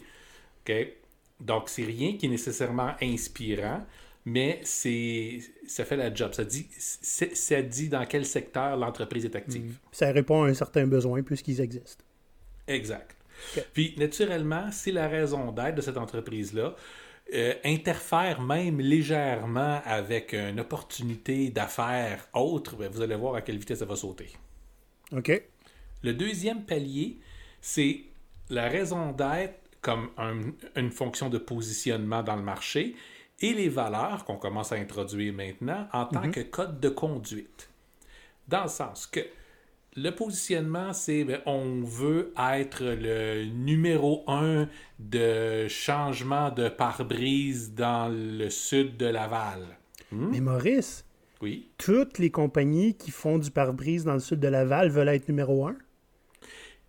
OK? 0.67 0.73
Donc, 1.39 1.69
c'est 1.69 1.83
rien 1.83 2.17
qui 2.17 2.25
est 2.25 2.29
nécessairement 2.29 2.93
inspirant, 3.01 3.85
mais 4.25 4.59
c'est 4.63 5.39
ça 5.67 5.85
fait 5.85 5.95
la 5.95 6.13
job. 6.13 6.33
Ça 6.33 6.43
dit, 6.43 6.67
ça 6.77 7.61
dit 7.61 7.89
dans 7.89 8.05
quel 8.05 8.25
secteur 8.25 8.75
l'entreprise 8.75 9.25
est 9.25 9.35
active. 9.35 9.71
Mm. 9.71 9.75
Ça 9.91 10.11
répond 10.11 10.43
à 10.43 10.47
un 10.47 10.53
certain 10.53 10.87
besoin 10.87 11.21
puisqu'ils 11.21 11.61
existent. 11.61 12.03
Exact. 12.67 13.15
Puis, 13.73 13.93
naturellement, 13.97 14.71
si 14.71 14.91
la 14.91 15.07
raison 15.07 15.51
d'être 15.51 15.75
de 15.75 15.81
cette 15.81 15.97
entreprise-là 15.97 16.75
euh, 17.33 17.53
interfère 17.63 18.41
même 18.41 18.79
légèrement 18.79 19.81
avec 19.85 20.33
une 20.33 20.59
opportunité 20.59 21.49
d'affaires 21.49 22.27
autre, 22.33 22.75
ben, 22.75 22.89
vous 22.89 23.01
allez 23.01 23.15
voir 23.15 23.35
à 23.35 23.41
quelle 23.41 23.57
vitesse 23.57 23.79
ça 23.79 23.85
va 23.85 23.95
sauter. 23.95 24.29
OK. 25.11 25.41
Le 26.03 26.13
deuxième 26.13 26.63
palier, 26.63 27.19
c'est 27.61 28.01
la 28.49 28.67
raison 28.67 29.11
d'être 29.11 29.59
comme 29.81 30.09
une 30.75 30.91
fonction 30.91 31.29
de 31.29 31.37
positionnement 31.37 32.23
dans 32.23 32.35
le 32.35 32.41
marché 32.41 32.95
et 33.39 33.53
les 33.53 33.69
valeurs 33.69 34.25
qu'on 34.25 34.37
commence 34.37 34.71
à 34.71 34.75
introduire 34.75 35.33
maintenant 35.33 35.87
en 35.93 36.05
tant 36.05 36.25
mhm. 36.25 36.31
que 36.31 36.39
code 36.41 36.79
de 36.79 36.89
conduite. 36.89 37.69
Dans 38.47 38.63
le 38.63 38.69
sens 38.69 39.05
que 39.05 39.21
le 39.95 40.11
positionnement, 40.11 40.93
c'est 40.93 41.23
ben, 41.23 41.41
on 41.45 41.81
veut 41.81 42.31
être 42.37 42.83
le 42.83 43.45
numéro 43.45 44.23
un 44.27 44.67
de 44.99 45.67
changement 45.67 46.51
de 46.51 46.69
pare-brise 46.69 47.73
dans 47.73 48.07
le 48.07 48.49
sud 48.49 48.95
de 48.97 49.07
Laval. 49.07 49.61
Hmm? 50.11 50.29
Mais 50.31 50.39
Maurice, 50.39 51.03
oui? 51.41 51.69
toutes 51.77 52.19
les 52.19 52.29
compagnies 52.29 52.93
qui 52.95 53.09
font 53.11 53.39
du 53.39 53.49
pare-brise 53.49 54.05
dans 54.05 54.13
le 54.13 54.19
sud 54.19 54.39
de 54.39 54.47
Laval 54.47 54.89
veulent 54.89 55.09
être 55.09 55.27
numéro 55.27 55.67
un? 55.67 55.75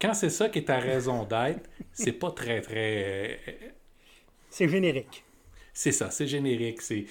Quand 0.01 0.15
c'est 0.15 0.31
ça 0.31 0.49
qui 0.49 0.61
est 0.61 0.65
ta 0.65 0.79
raison 0.79 1.25
d'être, 1.25 1.69
c'est 1.93 2.13
pas 2.13 2.31
très, 2.31 2.61
très. 2.61 3.41
Euh, 3.49 3.53
c'est 4.51 4.69
générique. 4.69 5.25
C'est 5.73 5.93
ça, 5.93 6.11
c'est 6.11 6.27
générique. 6.27 6.83
C'est 6.83 7.07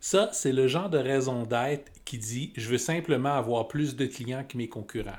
Ça, 0.00 0.30
c'est 0.32 0.52
le 0.52 0.68
genre 0.68 0.88
de 0.88 0.98
raison 0.98 1.44
d'être 1.44 1.90
qui 2.04 2.18
dit 2.18 2.52
je 2.56 2.68
veux 2.68 2.78
simplement 2.78 3.34
avoir 3.34 3.68
plus 3.68 3.96
de 3.96 4.06
clients 4.06 4.44
que 4.48 4.56
mes 4.56 4.68
concurrents. 4.68 5.18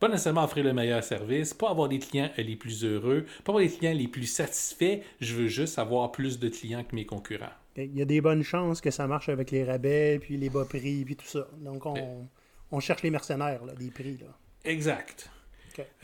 Pas 0.00 0.08
nécessairement 0.08 0.44
offrir 0.44 0.64
le 0.64 0.72
meilleur 0.72 1.02
service, 1.02 1.54
pas 1.54 1.70
avoir 1.70 1.88
des 1.88 1.98
clients 1.98 2.30
les 2.36 2.54
plus 2.54 2.84
heureux, 2.84 3.26
pas 3.44 3.52
avoir 3.52 3.64
des 3.64 3.70
clients 3.70 3.94
les 3.94 4.06
plus 4.06 4.26
satisfaits, 4.26 5.00
je 5.20 5.34
veux 5.34 5.48
juste 5.48 5.78
avoir 5.78 6.12
plus 6.12 6.38
de 6.38 6.48
clients 6.48 6.84
que 6.84 6.94
mes 6.94 7.04
concurrents. 7.04 7.50
Il 7.76 7.96
y 7.96 8.02
a 8.02 8.04
des 8.04 8.20
bonnes 8.20 8.42
chances 8.42 8.80
que 8.80 8.90
ça 8.90 9.06
marche 9.06 9.28
avec 9.28 9.50
les 9.50 9.64
rabais, 9.64 10.18
puis 10.20 10.36
les 10.36 10.50
bas 10.50 10.64
prix, 10.64 11.04
puis 11.04 11.16
tout 11.16 11.26
ça. 11.26 11.48
Donc, 11.58 11.86
on, 11.86 12.28
on 12.70 12.80
cherche 12.80 13.02
les 13.02 13.10
mercenaires, 13.10 13.64
là, 13.64 13.74
des 13.74 13.90
prix. 13.90 14.18
Là. 14.18 14.26
Exact. 14.64 15.30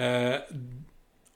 Euh, 0.01 0.39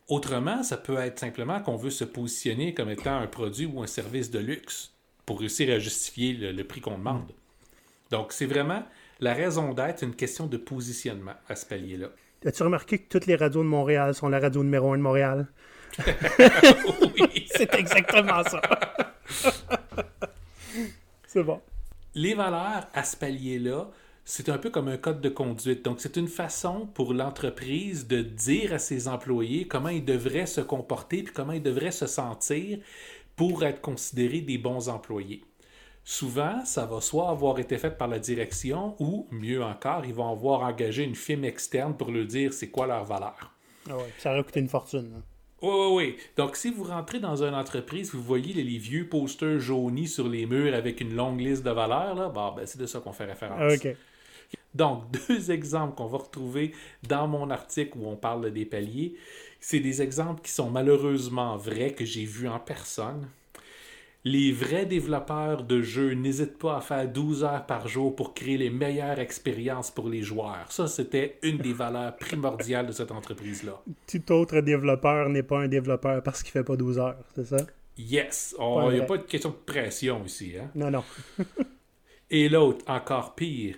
autrement, 0.09 0.63
ça 0.63 0.77
peut 0.77 0.99
être 0.99 1.19
simplement 1.19 1.61
qu'on 1.61 1.77
veut 1.77 1.91
se 1.91 2.05
positionner 2.05 2.75
comme 2.75 2.91
étant 2.91 3.19
un 3.19 3.27
produit 3.27 3.67
ou 3.67 3.83
un 3.83 3.87
service 3.87 4.31
de 4.31 4.39
luxe 4.39 4.93
pour 5.27 5.41
réussir 5.41 5.75
à 5.75 5.79
justifier 5.79 6.33
le, 6.33 6.65
prix 6.65 6.81
qu'on 6.81 6.99
demande. 6.99 7.31
Donc, 8.11 8.33
c'est 8.33 8.47
vraiment 8.47 8.83
la 9.21 9.35
raison 9.35 9.75
d'être, 9.75 10.03
une 10.03 10.15
question 10.15 10.47
de 10.47 10.57
positionnement 10.57 11.35
à 11.49 11.57
ce 11.57 11.67
palier-là. 11.67 12.09
As-tu 12.47 12.63
remarqué 12.63 12.99
que 12.99 13.09
toutes 13.09 13.27
les 13.27 13.37
radios 13.37 13.63
de 13.63 13.69
Montréal 13.69 14.15
sont 14.15 14.29
la 14.29 14.39
radio 14.39 14.63
numéro 14.63 14.93
un 14.93 14.99
de 14.99 15.03
Montréal? 15.03 15.49
oui. 15.99 17.47
c'est 17.51 17.75
exactement 17.75 18.43
ça. 18.45 18.61
C'est 21.27 21.43
bon. 21.43 21.61
Les 22.15 22.35
valeurs 22.35 22.87
à 22.95 23.05
ce 23.05 23.17
palier-là, 23.17 23.89
c'est 24.31 24.51
un 24.51 24.59
peu 24.59 24.69
comme 24.69 24.89
un 24.89 24.99
code 24.99 25.23
de 25.23 25.31
conduite. 25.31 25.83
Donc, 25.87 26.01
c'est 26.01 26.19
une 26.19 26.29
façon 26.29 26.87
pour 26.93 27.15
l'entreprise 27.15 28.07
de 28.07 28.21
dire 28.21 28.75
à 28.75 28.79
ses 28.79 29.09
employés 29.09 29.67
comment 29.67 29.89
ils 29.89 30.05
devraient 30.05 30.45
se 30.45 30.61
comporter 30.61 31.23
puis 31.23 31.33
comment 31.33 31.53
ils 31.53 31.63
devraient 31.63 31.91
se 31.93 32.07
sentir 32.07 32.79
pour 33.37 33.65
être 33.65 33.81
considérés 33.81 34.43
des 34.43 34.59
bons 34.59 34.91
employés. 34.91 35.43
Souvent, 36.05 36.63
ça 36.67 36.85
va 36.85 37.01
soit 37.01 37.31
avoir 37.31 37.59
été 37.59 37.79
fait 37.79 37.97
par 37.97 38.07
la 38.09 38.19
direction 38.19 38.95
ou, 38.99 39.27
mieux 39.31 39.63
encore, 39.65 40.05
ils 40.05 40.13
vont 40.13 40.31
avoir 40.31 40.61
engagé 40.61 41.05
une 41.05 41.15
firme 41.15 41.45
externe 41.45 41.97
pour 41.97 42.11
leur 42.11 42.27
dire 42.27 42.53
c'est 42.53 42.69
quoi 42.69 42.87
leur 42.87 43.05
valeur. 43.05 43.53
Ah 43.89 43.97
ouais, 43.97 44.13
ça 44.19 44.33
aurait 44.33 44.45
coûté 44.45 44.61
une 44.61 44.69
fortune. 44.69 45.11
hein. 45.17 45.23
Oui, 45.63 45.71
oui, 45.73 45.95
oui. 45.97 46.17
Donc, 46.37 46.55
si 46.57 46.71
vous 46.71 46.85
rentrez 46.85 47.19
dans 47.19 47.43
une 47.43 47.55
entreprise, 47.55 48.13
vous 48.13 48.23
voyez 48.23 48.53
les, 48.53 48.63
les 48.63 48.79
vieux 48.79 49.09
posters 49.09 49.59
jaunis 49.59 50.07
sur 50.07 50.29
les 50.29 50.45
murs 50.45 50.75
avec 50.75 51.01
une 51.01 51.15
longue 51.15 51.41
liste 51.41 51.65
de 51.65 51.71
valeurs, 51.71 52.15
là, 52.15 52.29
bon, 52.29 52.53
ben, 52.53 52.67
c'est 52.67 52.79
de 52.79 52.87
ça 52.87 53.01
qu'on 53.01 53.13
fait 53.13 53.25
référence. 53.25 53.59
Ah, 53.61 53.75
ok. 53.75 53.97
Donc, 54.75 55.05
deux 55.29 55.51
exemples 55.51 55.95
qu'on 55.95 56.07
va 56.07 56.19
retrouver 56.19 56.73
dans 57.09 57.27
mon 57.27 57.51
article 57.51 57.99
où 57.99 58.07
on 58.07 58.17
parle 58.17 58.51
des 58.53 58.65
paliers, 58.65 59.15
c'est 59.61 59.81
des 59.81 60.03
exemples 60.03 60.43
qui 60.43 60.53
sont 60.53 60.71
malheureusement 60.71 61.57
vrais, 61.57 61.93
que 61.93 62.05
j'ai 62.05 62.25
vus 62.25 62.49
en 62.49 62.61
personne. 62.61 63.29
Les 64.25 64.53
vrais 64.53 64.85
développeurs 64.85 65.63
de 65.63 65.81
jeux 65.81 66.13
n'hésitent 66.13 66.59
pas 66.59 66.79
à 66.79 66.81
faire 66.81 67.09
12 67.09 67.45
heures 67.45 67.67
par 67.67 67.89
jour 67.89 68.15
pour 68.15 68.35
créer 68.35 68.59
les 68.59 68.69
meilleures 68.69 69.19
expériences 69.21 69.91
pour 69.91 70.09
les 70.09 70.23
joueurs. 70.23 70.71
Ça, 70.71 70.87
c'était 70.87 71.39
une 71.43 71.59
des 71.59 71.73
valeurs 71.73 72.17
primordiales 72.17 72.87
de 72.87 72.93
cette 72.93 73.13
entreprise-là. 73.13 73.81
Tout 74.07 74.33
autre 74.33 74.61
développeur 74.61 75.29
n'est 75.29 75.45
pas 75.45 75.61
un 75.61 75.69
développeur 75.69 76.23
parce 76.23 76.43
qu'il 76.43 76.53
fait 76.53 76.65
pas 76.65 76.77
12 76.77 76.99
heures, 76.99 77.17
c'est 77.35 77.47
ça? 77.47 77.59
Yes! 77.97 78.55
Il 78.59 78.65
Pas 78.75 78.93
n'y 78.93 79.01
a 79.01 79.05
pas 79.05 79.19
de 79.19 79.23
question 79.23 79.51
de 79.51 79.73
pression 79.73 80.25
ici. 80.25 80.55
Hein? 80.61 80.71
Non, 80.75 80.91
non. 80.91 81.05
Et 82.31 82.49
l'autre, 82.49 82.85
encore 82.89 83.35
pire. 83.35 83.77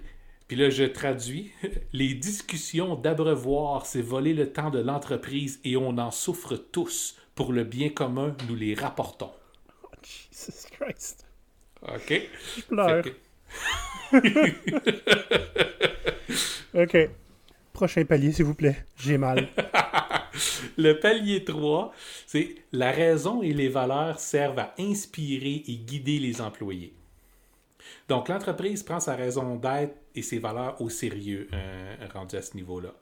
Puis 0.50 0.58
là, 0.58 0.68
je 0.68 0.82
traduis. 0.82 1.52
Les 1.92 2.12
discussions 2.12 2.96
d'abreuvoir, 2.96 3.86
c'est 3.86 4.02
voler 4.02 4.34
le 4.34 4.50
temps 4.52 4.70
de 4.70 4.80
l'entreprise 4.80 5.60
et 5.62 5.76
on 5.76 5.96
en 5.96 6.10
souffre 6.10 6.56
tous. 6.56 7.14
Pour 7.36 7.52
le 7.52 7.62
bien 7.62 7.88
commun, 7.88 8.36
nous 8.48 8.56
les 8.56 8.74
rapportons. 8.74 9.30
Jesus 10.02 10.66
Christ. 10.72 11.24
OK? 11.82 12.28
Je 12.56 12.62
pleure. 12.62 13.04
Que- 13.04 13.14
Ok. 16.82 17.10
Prochain 17.72 18.04
palier, 18.04 18.32
s'il 18.32 18.46
vous 18.46 18.54
plaît. 18.54 18.84
J'ai 18.96 19.18
mal. 19.18 19.46
Le 20.76 20.98
palier 20.98 21.44
3, 21.44 21.92
c'est 22.26 22.56
la 22.72 22.90
raison 22.90 23.40
et 23.42 23.52
les 23.52 23.68
valeurs 23.68 24.18
servent 24.18 24.58
à 24.58 24.74
inspirer 24.80 25.62
et 25.68 25.76
guider 25.76 26.18
les 26.18 26.40
employés. 26.40 26.92
Donc, 28.08 28.28
l'entreprise 28.28 28.82
prend 28.82 29.00
sa 29.00 29.14
raison 29.16 29.56
d'être 29.56 29.94
et 30.14 30.22
ses 30.22 30.38
valeurs 30.38 30.80
au 30.80 30.88
sérieux, 30.88 31.48
euh, 31.52 31.96
rendu 32.12 32.36
à 32.36 32.42
ce 32.42 32.56
niveau-là. 32.56 32.92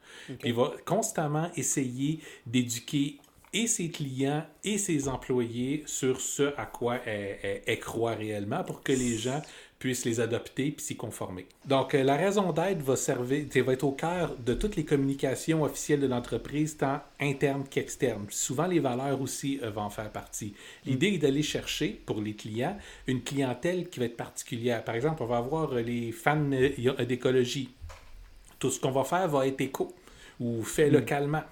Il 0.45 0.54
va 0.54 0.73
constamment 0.85 1.50
essayer 1.57 2.21
d'éduquer 2.47 3.18
et 3.54 3.66
ses 3.66 3.88
clients 3.90 4.45
et 4.62 4.76
ses 4.76 5.09
employés 5.09 5.83
sur 5.87 6.21
ce 6.21 6.52
à 6.59 6.66
quoi 6.66 6.99
elle, 7.07 7.38
elle- 7.42 7.62
elle 7.66 7.80
croit 7.80 8.14
réellement 8.14 8.62
pour 8.62 8.83
que 8.83 8.92
les 8.92 9.16
gens 9.16 9.40
puissent 9.79 10.05
les 10.05 10.21
adopter 10.21 10.73
puis 10.73 10.85
s'y 10.85 10.97
conformer. 10.97 11.47
Donc, 11.65 11.95
euh, 11.95 12.03
la 12.03 12.17
raison 12.17 12.53
d'être 12.53 12.83
va 12.83 12.97
servir, 12.97 13.47
va 13.65 13.73
être 13.73 13.85
au 13.85 13.93
cœur 13.93 14.35
de 14.37 14.55
toutes 14.55 14.77
les 14.77 14.85
communications 14.85 15.63
officielles 15.63 16.01
de 16.01 16.07
l'entreprise, 16.07 16.77
tant 16.77 17.01
internes 17.21 17.65
qu'externes. 17.69 18.27
Souvent, 18.31 18.67
les 18.67 18.81
valeurs 18.81 19.21
aussi 19.21 19.61
euh, 19.63 19.71
vont 19.71 19.83
en 19.83 19.91
faire 19.91 20.11
partie. 20.11 20.55
L'idée 20.85 21.15
est 21.15 21.19
d'aller 21.19 21.43
chercher, 21.43 22.01
pour 22.07 22.21
les 22.21 22.35
clients, 22.35 22.77
une 23.07 23.23
clientèle 23.23 23.89
qui 23.89 24.01
va 24.01 24.07
être 24.07 24.17
particulière. 24.17 24.83
Par 24.85 24.95
exemple, 24.95 25.23
on 25.23 25.27
va 25.27 25.37
avoir 25.37 25.73
euh, 25.73 25.81
les 25.81 26.13
fans 26.13 26.51
d'écologie. 27.07 27.71
Tout 28.59 28.71
ce 28.71 28.81
qu'on 28.81 28.91
va 28.91 29.05
faire 29.05 29.29
va 29.29 29.47
être 29.47 29.61
éco 29.61 29.95
ou 30.41 30.65
fait 30.65 30.91
localement. 30.91 31.43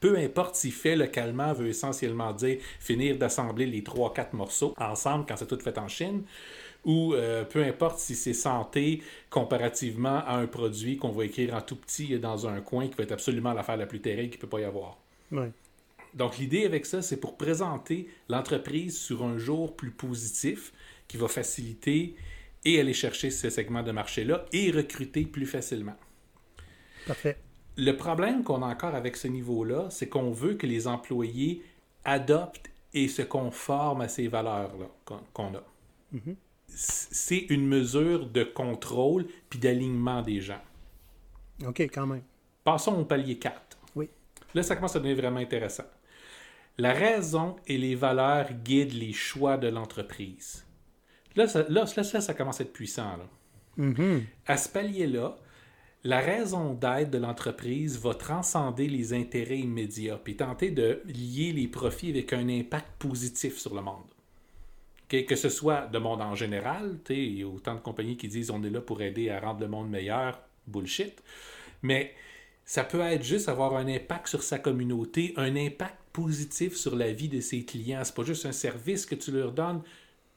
Peu 0.00 0.16
importe 0.16 0.56
si 0.56 0.70
fait 0.70 0.96
localement 0.96 1.52
veut 1.52 1.68
essentiellement 1.68 2.32
dire 2.32 2.58
finir 2.80 3.18
d'assembler 3.18 3.66
les 3.66 3.82
3-4 3.82 4.28
morceaux 4.32 4.74
ensemble 4.78 5.26
quand 5.28 5.36
c'est 5.36 5.46
tout 5.46 5.60
fait 5.60 5.76
en 5.78 5.88
Chine, 5.88 6.22
ou 6.84 7.14
euh, 7.14 7.44
peu 7.44 7.62
importe 7.62 7.98
si 7.98 8.14
c'est 8.14 8.32
santé 8.34 9.02
comparativement 9.28 10.22
à 10.26 10.36
un 10.36 10.46
produit 10.46 10.96
qu'on 10.96 11.10
va 11.10 11.24
écrire 11.24 11.54
en 11.54 11.60
tout 11.60 11.76
petit 11.76 12.18
dans 12.18 12.46
un 12.46 12.60
coin 12.60 12.88
qui 12.88 12.94
va 12.94 13.04
être 13.04 13.12
absolument 13.12 13.52
l'affaire 13.52 13.76
la 13.76 13.86
plus 13.86 14.00
terrible 14.00 14.30
qu'il 14.30 14.38
ne 14.38 14.42
peut 14.42 14.48
pas 14.48 14.60
y 14.60 14.64
avoir. 14.64 14.98
Donc 16.14 16.38
l'idée 16.38 16.64
avec 16.64 16.86
ça, 16.86 17.02
c'est 17.02 17.18
pour 17.18 17.36
présenter 17.36 18.08
l'entreprise 18.28 18.98
sur 18.98 19.22
un 19.22 19.38
jour 19.38 19.76
plus 19.76 19.92
positif 19.92 20.72
qui 21.06 21.16
va 21.16 21.28
faciliter 21.28 22.16
et 22.64 22.80
aller 22.80 22.94
chercher 22.94 23.30
ce 23.30 23.48
segment 23.50 23.82
de 23.82 23.92
marché-là 23.92 24.44
et 24.52 24.70
recruter 24.70 25.24
plus 25.24 25.46
facilement. 25.46 25.96
Parfait. 27.06 27.38
Le 27.76 27.92
problème 27.96 28.42
qu'on 28.42 28.62
a 28.62 28.66
encore 28.66 28.94
avec 28.94 29.16
ce 29.16 29.28
niveau-là, 29.28 29.88
c'est 29.90 30.08
qu'on 30.08 30.30
veut 30.32 30.54
que 30.54 30.66
les 30.66 30.86
employés 30.86 31.62
adoptent 32.04 32.70
et 32.92 33.08
se 33.08 33.22
conforment 33.22 34.02
à 34.02 34.08
ces 34.08 34.28
valeurs-là 34.28 34.90
qu'on 35.32 35.54
a. 35.54 35.62
C- 36.12 36.36
C'est 36.74 37.46
une 37.50 37.66
mesure 37.66 38.26
de 38.26 38.44
contrôle 38.44 39.26
puis 39.48 39.58
d'alignement 39.58 40.22
des 40.22 40.40
gens. 40.40 40.60
Ok, 41.66 41.80
quand 41.80 42.06
même. 42.06 42.22
Passons 42.64 42.94
au 43.00 43.04
palier 43.04 43.38
4. 43.38 43.78
Oui. 43.96 44.08
Là, 44.54 44.62
ça 44.62 44.76
commence 44.76 44.96
à 44.96 44.98
devenir 44.98 45.16
vraiment 45.16 45.40
intéressant. 45.40 45.84
La 46.78 46.92
raison 46.92 47.56
et 47.66 47.76
les 47.76 47.94
valeurs 47.94 48.52
guident 48.64 48.94
les 48.94 49.12
choix 49.12 49.56
de 49.58 49.68
l'entreprise. 49.68 50.64
Là, 51.36 51.46
ça, 51.46 51.64
là, 51.68 51.84
là, 51.96 52.04
ça, 52.04 52.34
commence 52.34 52.60
à 52.60 52.64
être 52.64 52.72
puissant. 52.72 53.16
Là. 53.16 53.26
Mhm. 53.76 54.24
À 54.46 54.56
ce 54.56 54.68
palier-là, 54.68 55.36
la 56.02 56.20
raison 56.20 56.72
d'être 56.72 57.10
de 57.10 57.18
l'entreprise 57.18 57.98
va 57.98 58.14
transcender 58.14 58.88
les 58.88 59.12
intérêts 59.12 59.58
immédiats 59.58 60.18
puis 60.22 60.36
tenter 60.36 60.70
de 60.70 61.02
lier 61.04 61.52
les 61.52 61.68
profits 61.68 62.10
avec 62.10 62.32
un 62.32 62.48
impact 62.48 62.88
positif 62.98 63.58
sur 63.58 63.74
le 63.74 63.82
monde. 63.82 64.06
Que 65.10 65.34
ce 65.34 65.48
soit 65.48 65.88
le 65.92 65.98
monde 65.98 66.22
en 66.22 66.36
général, 66.36 66.98
il 67.08 67.38
y 67.40 67.42
a 67.42 67.48
autant 67.48 67.74
de 67.74 67.80
compagnies 67.80 68.16
qui 68.16 68.28
disent 68.28 68.50
on 68.50 68.62
est 68.62 68.70
là 68.70 68.80
pour 68.80 69.02
aider 69.02 69.28
à 69.28 69.40
rendre 69.40 69.60
le 69.60 69.66
monde 69.66 69.90
meilleur, 69.90 70.40
bullshit. 70.68 71.20
Mais 71.82 72.14
ça 72.64 72.84
peut 72.84 73.00
être 73.00 73.24
juste 73.24 73.48
avoir 73.48 73.74
un 73.74 73.88
impact 73.88 74.28
sur 74.28 74.44
sa 74.44 74.60
communauté, 74.60 75.34
un 75.36 75.56
impact 75.56 75.96
positif 76.12 76.76
sur 76.76 76.94
la 76.94 77.10
vie 77.10 77.28
de 77.28 77.40
ses 77.40 77.64
clients. 77.64 78.04
C'est 78.04 78.14
pas 78.14 78.22
juste 78.22 78.46
un 78.46 78.52
service 78.52 79.04
que 79.04 79.16
tu 79.16 79.32
leur 79.32 79.50
donnes, 79.50 79.82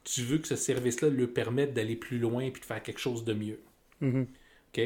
tu 0.04 0.22
veux 0.24 0.40
que 0.40 0.48
ce 0.48 0.56
service-là 0.56 1.10
leur 1.10 1.32
permette 1.32 1.76
d'aller 1.76 1.96
plus 1.96 2.18
loin 2.18 2.42
et 2.42 2.50
de 2.50 2.58
faire 2.58 2.82
quelque 2.82 3.00
chose 3.00 3.24
de 3.24 3.34
mieux. 3.34 3.60
Mhm. 4.02 4.28
OK? 4.76 4.82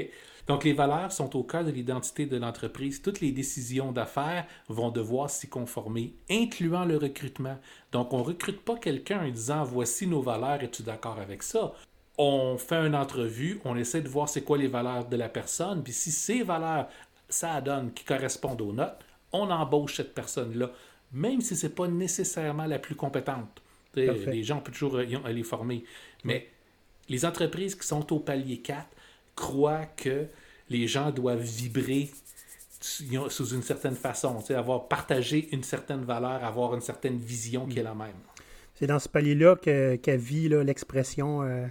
Donc, 0.47 0.63
les 0.63 0.73
valeurs 0.73 1.11
sont 1.11 1.35
au 1.35 1.43
cœur 1.43 1.65
de 1.65 1.71
l'identité 1.71 2.25
de 2.25 2.37
l'entreprise. 2.37 3.01
Toutes 3.01 3.19
les 3.19 3.31
décisions 3.31 3.91
d'affaires 3.91 4.45
vont 4.69 4.89
devoir 4.89 5.29
s'y 5.29 5.49
conformer, 5.49 6.13
incluant 6.29 6.85
le 6.85 6.97
recrutement. 6.97 7.57
Donc, 7.91 8.13
on 8.13 8.19
ne 8.19 8.23
recrute 8.23 8.61
pas 8.61 8.77
quelqu'un 8.77 9.25
en 9.25 9.29
disant 9.29 9.63
voici 9.63 10.07
nos 10.07 10.21
valeurs, 10.21 10.63
es-tu 10.63 10.83
d'accord 10.83 11.19
avec 11.19 11.43
ça? 11.43 11.73
On 12.17 12.57
fait 12.57 12.87
une 12.87 12.95
entrevue, 12.95 13.59
on 13.65 13.75
essaie 13.75 14.01
de 14.01 14.07
voir 14.07 14.29
c'est 14.29 14.41
quoi 14.41 14.57
les 14.57 14.67
valeurs 14.67 15.05
de 15.05 15.17
la 15.17 15.29
personne, 15.29 15.83
puis 15.83 15.93
si 15.93 16.11
ces 16.11 16.43
valeurs, 16.43 16.87
ça 17.29 17.59
donne 17.61 17.91
qui 17.93 18.05
correspondent 18.05 18.61
aux 18.61 18.73
notes, 18.73 19.05
on 19.33 19.51
embauche 19.51 19.97
cette 19.97 20.15
personne-là, 20.15 20.71
même 21.11 21.41
si 21.41 21.55
ce 21.55 21.67
n'est 21.67 21.73
pas 21.73 21.87
nécessairement 21.87 22.65
la 22.65 22.79
plus 22.79 22.95
compétente. 22.95 23.61
Les 23.95 24.43
gens, 24.43 24.57
on 24.57 24.61
peut 24.61 24.71
toujours 24.71 24.95
euh, 24.95 25.05
les 25.05 25.43
former. 25.43 25.83
Mais 26.23 26.49
les 27.09 27.25
entreprises 27.25 27.75
qui 27.75 27.85
sont 27.85 28.13
au 28.13 28.19
palier 28.19 28.59
4 28.59 28.85
croient 29.37 29.85
que 29.85 30.25
les 30.69 30.87
gens 30.87 31.11
doivent 31.11 31.39
vibrer 31.41 32.09
sous 32.81 33.47
une 33.53 33.63
certaine 33.63 33.95
façon, 33.95 34.43
avoir 34.49 34.87
partagé 34.89 35.47
une 35.53 35.63
certaine 35.63 36.03
valeur, 36.03 36.43
avoir 36.43 36.75
une 36.75 36.81
certaine 36.81 37.17
vision 37.17 37.65
qui 37.65 37.79
est 37.79 37.83
la 37.83 37.95
même. 37.95 38.11
C'est 38.75 38.87
dans 38.87 38.99
ce 38.99 39.07
palier-là 39.09 39.55
que- 39.55 39.95
qu'a 39.95 40.17
vit 40.17 40.49
là, 40.49 40.63
l'expression 40.63 41.41
euh, 41.43 41.65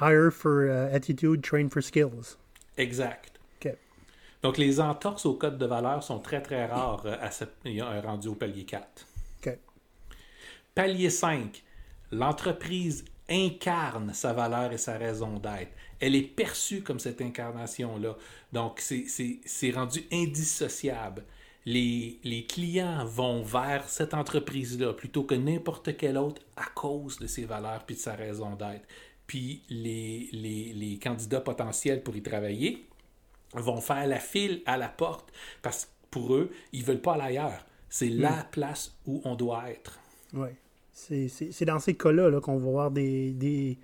Hire 0.00 0.32
for 0.32 0.50
euh, 0.52 0.94
attitude, 0.94 1.42
train 1.42 1.68
for 1.68 1.82
skills. 1.82 2.36
Exact. 2.78 3.40
Donc, 4.42 4.56
les 4.56 4.80
entorses 4.80 5.26
au 5.26 5.34
code 5.34 5.58
de 5.58 5.66
valeur 5.66 6.02
sont 6.02 6.18
très, 6.18 6.40
très 6.40 6.64
rares 6.64 7.04
euh, 7.04 7.14
à 7.20 7.30
ce, 7.30 7.44
euh, 7.66 8.00
rendu 8.00 8.28
au 8.28 8.34
palier 8.34 8.64
4. 8.64 9.06
OK. 9.46 9.58
Palier 10.74 11.10
5, 11.10 11.62
l'entreprise 12.10 13.04
incarne 13.30 14.12
sa 14.12 14.32
valeur 14.32 14.72
et 14.72 14.78
sa 14.78 14.98
raison 14.98 15.38
d'être. 15.38 15.72
Elle 16.00 16.14
est 16.16 16.22
perçue 16.22 16.82
comme 16.82 16.98
cette 16.98 17.20
incarnation-là. 17.20 18.16
Donc, 18.52 18.80
c'est- 18.80 19.70
rendu 19.72 20.04
indissociable. 20.12 21.24
Les, 21.66 22.18
les 22.24 22.46
clients 22.46 23.04
vont 23.04 23.42
vers 23.42 23.88
cette 23.88 24.14
entreprise-là 24.14 24.94
plutôt 24.94 25.24
que 25.24 25.34
n'importe 25.34 25.96
quelle 25.96 26.16
autre 26.16 26.40
à 26.56 26.64
cause 26.74 27.18
de 27.18 27.26
ses 27.26 27.44
valeurs 27.44 27.84
puis 27.84 27.96
de 27.96 28.00
sa 28.00 28.14
raison 28.14 28.56
d'être. 28.56 28.86
Puis 29.26 29.62
les, 29.68 30.28
les, 30.32 30.72
les 30.72 30.98
candidats 30.98 31.40
potentiels 31.42 32.02
pour 32.02 32.16
y 32.16 32.22
travailler 32.22 32.86
vont 33.52 33.80
faire 33.80 34.06
la 34.06 34.18
file 34.18 34.62
à 34.64 34.76
la 34.78 34.88
porte 34.88 35.30
parce 35.62 35.84
que 35.84 35.90
pour 36.10 36.34
eux, 36.34 36.50
ils 36.72 36.82
veulent 36.84 37.02
pas 37.02 37.12
aller 37.14 37.36
ailleurs. 37.38 37.64
C'est 37.88 38.08
la 38.08 38.44
place 38.50 38.96
où 39.06 39.20
on 39.24 39.34
doit 39.34 39.68
être. 39.70 39.98
Ouais. 40.32 40.54
C'est- 40.92 41.64
dans 41.64 41.78
ces 41.78 41.94
cas-là 41.94 42.30
là, 42.30 42.40
qu'on 42.40 42.56
va 42.58 42.70
voir 42.70 42.90
des, 42.90 43.32
des, 43.32 43.78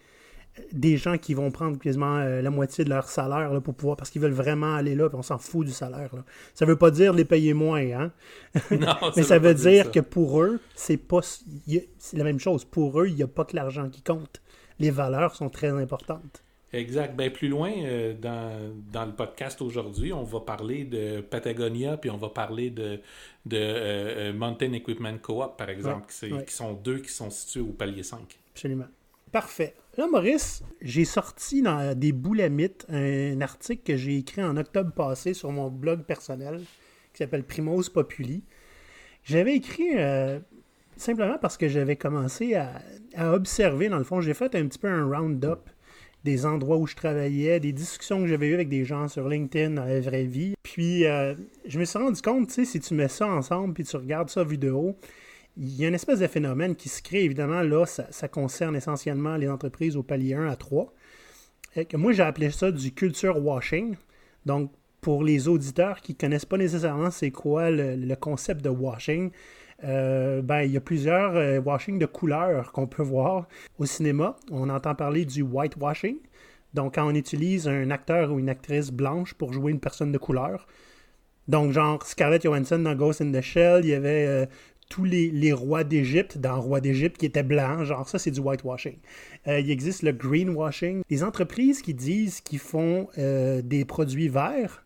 des 0.72 0.96
gens 0.96 1.18
qui 1.18 1.34
vont 1.34 1.50
prendre 1.50 1.78
quasiment 1.78 2.16
euh, 2.18 2.40
la 2.42 2.50
moitié 2.50 2.84
de 2.84 2.90
leur 2.90 3.08
salaire 3.08 3.52
là, 3.52 3.60
pour 3.60 3.74
pouvoir, 3.74 3.96
parce 3.96 4.10
qu'ils 4.10 4.22
veulent 4.22 4.32
vraiment 4.32 4.74
aller 4.74 4.94
là, 4.94 5.08
puis 5.08 5.18
on 5.18 5.22
s'en 5.22 5.38
fout 5.38 5.66
du 5.66 5.72
salaire. 5.72 6.14
Là. 6.14 6.24
Ça 6.54 6.64
veut 6.66 6.76
pas 6.76 6.90
dire 6.90 7.12
les 7.12 7.24
payer 7.24 7.52
moins, 7.54 7.80
hein? 7.80 8.12
Non, 8.70 8.94
Mais 9.16 9.22
ça 9.22 9.38
veut 9.38 9.54
dire, 9.54 9.84
ça. 9.86 9.90
que 9.90 10.00
pour 10.00 10.40
eux, 10.42 10.60
c'est 10.74 10.96
pas 10.96 11.20
c'est 11.22 12.16
la 12.16 12.24
même 12.24 12.38
chose. 12.40 12.64
Pour 12.64 13.00
eux, 13.00 13.08
il 13.08 13.14
n'y 13.14 13.22
a 13.22 13.26
pas 13.28 13.44
que 13.44 13.54
l'argent 13.56 13.88
qui 13.90 14.02
compte. 14.02 14.40
Les 14.78 14.90
valeurs 14.90 15.34
sont 15.34 15.48
très 15.48 15.68
importantes. 15.70 16.42
Exact. 16.76 17.16
Ben, 17.16 17.30
plus 17.32 17.48
loin, 17.48 17.72
euh, 17.72 18.14
dans, 18.14 18.72
dans 18.92 19.06
le 19.06 19.12
podcast 19.12 19.60
aujourd'hui, 19.62 20.12
on 20.12 20.22
va 20.24 20.40
parler 20.40 20.84
de 20.84 21.20
Patagonia, 21.20 21.96
puis 21.96 22.10
on 22.10 22.16
va 22.18 22.28
parler 22.28 22.70
de, 22.70 23.00
de 23.46 23.56
euh, 23.56 24.30
euh, 24.30 24.32
Mountain 24.32 24.72
Equipment 24.72 25.18
Co-op, 25.18 25.56
par 25.56 25.70
exemple, 25.70 26.00
Ouais, 26.02 26.06
qui, 26.08 26.14
c'est- 26.14 26.32
ouais. 26.32 26.44
qui 26.44 26.54
sont 26.54 26.72
deux 26.74 26.98
qui 26.98 27.10
sont 27.10 27.30
situés 27.30 27.60
au 27.60 27.72
palier 27.72 28.02
5. 28.02 28.20
Absolument. 28.52 28.86
Parfait. 29.32 29.74
Là, 29.96 30.06
Maurice, 30.06 30.62
j'ai 30.80 31.04
sorti 31.04 31.62
dans 31.62 31.98
des 31.98 32.12
boulamites 32.12 32.86
un 32.88 33.40
article 33.40 33.82
que 33.82 33.96
j'ai 33.96 34.18
écrit 34.18 34.42
en 34.44 34.56
octobre 34.56 34.92
passé 34.92 35.34
sur 35.34 35.50
mon 35.52 35.68
blog 35.68 36.02
personnel 36.04 36.60
qui 37.12 37.18
s'appelle 37.18 37.42
Primos 37.44 37.88
Populi. 37.92 38.42
J'avais 39.24 39.56
écrit 39.56 39.96
euh, 39.98 40.38
simplement 40.96 41.38
parce 41.40 41.56
que 41.56 41.68
j'avais 41.68 41.96
commencé 41.96 42.54
à, 42.54 42.80
à 43.16 43.32
observer, 43.32 43.88
dans 43.88 43.98
le 43.98 44.04
fond, 44.04 44.20
j'ai 44.20 44.34
fait 44.34 44.54
un 44.54 44.66
petit 44.66 44.78
peu 44.78 44.88
un 44.88 45.04
round-up 45.06 45.68
des 46.26 46.44
endroits 46.44 46.76
où 46.76 46.86
je 46.86 46.96
travaillais, 46.96 47.60
des 47.60 47.72
discussions 47.72 48.20
que 48.20 48.26
j'avais 48.26 48.48
eues 48.48 48.54
avec 48.54 48.68
des 48.68 48.84
gens 48.84 49.08
sur 49.08 49.28
LinkedIn 49.28 49.70
dans 49.70 49.84
la 49.84 50.00
vraie 50.00 50.24
vie. 50.24 50.54
Puis, 50.62 51.06
euh, 51.06 51.34
je 51.66 51.78
me 51.78 51.84
suis 51.84 51.98
rendu 51.98 52.20
compte, 52.20 52.48
tu 52.48 52.54
sais, 52.54 52.64
si 52.64 52.80
tu 52.80 52.94
mets 52.94 53.08
ça 53.08 53.26
ensemble 53.28 53.72
puis 53.72 53.84
tu 53.84 53.96
regardes 53.96 54.28
ça 54.28 54.42
vidéo, 54.42 54.96
il 55.56 55.74
y 55.76 55.84
a 55.84 55.88
une 55.88 55.94
espèce 55.94 56.18
de 56.18 56.26
phénomène 56.26 56.74
qui 56.74 56.88
se 56.88 57.00
crée. 57.00 57.24
Évidemment, 57.24 57.62
là, 57.62 57.86
ça, 57.86 58.28
concerne 58.28 58.74
essentiellement 58.76 59.36
les 59.36 59.48
entreprises 59.48 59.96
au 59.96 60.02
palier 60.02 60.34
1 60.34 60.48
à 60.48 60.56
3. 60.56 60.92
Et 61.76 61.84
que 61.84 61.96
moi, 61.96 62.12
j'ai 62.12 62.24
appelé 62.24 62.50
ça 62.50 62.72
du 62.72 62.92
culture 62.92 63.42
washing. 63.42 63.94
Donc, 64.44 64.72
pour 65.00 65.22
les 65.22 65.46
auditeurs 65.46 66.00
qui 66.00 66.12
ne 66.12 66.18
connaissent 66.18 66.44
pas 66.44 66.58
nécessairement 66.58 67.12
c'est 67.12 67.30
quoi 67.30 67.70
le 67.70 68.14
concept 68.16 68.62
de 68.62 68.68
washing, 68.68 69.30
euh, 69.84 70.42
ben, 70.42 70.62
il 70.62 70.72
y 70.72 70.76
a 70.76 70.80
plusieurs 70.80 71.36
euh, 71.36 71.60
washing 71.60 71.98
de 71.98 72.06
couleurs 72.06 72.72
qu'on 72.72 72.86
peut 72.86 73.02
voir 73.02 73.46
au 73.78 73.86
cinéma. 73.86 74.36
On 74.50 74.68
entend 74.70 74.94
parler 74.94 75.24
du 75.24 75.42
whitewashing. 75.42 76.16
Donc, 76.74 76.94
quand 76.96 77.06
on 77.06 77.14
utilise 77.14 77.68
un 77.68 77.90
acteur 77.90 78.32
ou 78.32 78.38
une 78.38 78.48
actrice 78.48 78.90
blanche 78.90 79.34
pour 79.34 79.52
jouer 79.52 79.72
une 79.72 79.80
personne 79.80 80.12
de 80.12 80.18
couleur. 80.18 80.66
Donc, 81.48 81.72
genre 81.72 82.04
Scarlett 82.04 82.42
Johansson 82.42 82.78
dans 82.78 82.94
Ghost 82.94 83.20
in 83.20 83.32
the 83.32 83.40
Shell, 83.40 83.84
il 83.84 83.90
y 83.90 83.94
avait 83.94 84.26
euh, 84.26 84.46
tous 84.88 85.04
les, 85.04 85.30
les 85.30 85.52
rois 85.52 85.84
d'Égypte 85.84 86.38
dans 86.38 86.60
Roi 86.60 86.80
d'Égypte 86.80 87.18
qui 87.18 87.26
étaient 87.26 87.42
blancs. 87.42 87.84
Genre, 87.84 88.08
ça, 88.08 88.18
c'est 88.18 88.30
du 88.30 88.40
whitewashing. 88.40 88.98
Euh, 89.46 89.60
il 89.60 89.70
existe 89.70 90.02
le 90.02 90.12
greenwashing. 90.12 91.02
Les 91.08 91.22
entreprises 91.22 91.82
qui 91.82 91.94
disent 91.94 92.40
qu'ils 92.40 92.58
font 92.58 93.08
euh, 93.18 93.62
des 93.62 93.84
produits 93.84 94.28
verts 94.28 94.84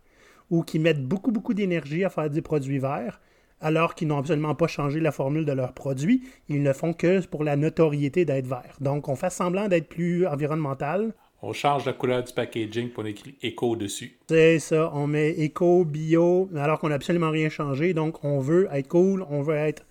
ou 0.51 0.63
qui 0.63 0.79
mettent 0.79 1.05
beaucoup, 1.05 1.31
beaucoup 1.33 1.55
d'énergie 1.55 2.05
à 2.05 2.11
faire 2.11 2.29
des 2.29 2.43
produits 2.43 2.79
verts, 2.79 3.21
alors 3.61 3.95
qu'ils 3.95 4.09
n'ont 4.09 4.19
absolument 4.19 4.55
pas 4.55 4.67
changé 4.67 5.01
la 5.01 5.13
formule 5.13 5.45
de 5.45 5.53
leurs 5.53 5.73
produits. 5.73 6.23
Ils 6.49 6.63
ne 6.63 6.73
font 6.73 6.93
que 6.93 7.25
pour 7.27 7.45
la 7.45 7.57
notoriété 7.57 8.25
d'être 8.25 8.47
vert. 8.47 8.77
Donc, 8.81 9.09
on 9.09 9.17
fait 9.17 9.31
semblant 9.31 9.69
d'être 9.69 9.89
plus 9.89 10.27
environnemental. 10.27 11.13
On 11.43 11.53
change 11.53 11.87
la 11.87 11.95
couleur 11.95 12.23
du 12.23 12.33
packaging 12.33 12.91
pour 12.91 13.07
écrire 13.07 13.33
éco 13.43 13.75
dessus. 13.77 14.19
C'est 14.29 14.59
ça, 14.59 14.91
on 14.95 15.07
met 15.07 15.31
éco, 15.31 15.85
bio, 15.85 16.51
alors 16.57 16.79
qu'on 16.79 16.91
n'a 16.91 16.97
absolument 16.97 17.31
rien 17.31 17.49
changé. 17.49 17.95
Donc, 17.95 18.25
on 18.25 18.41
veut 18.41 18.69
être 18.73 18.89
cool, 18.89 19.25
on 19.31 19.41
veut 19.43 19.57
être 19.57 19.87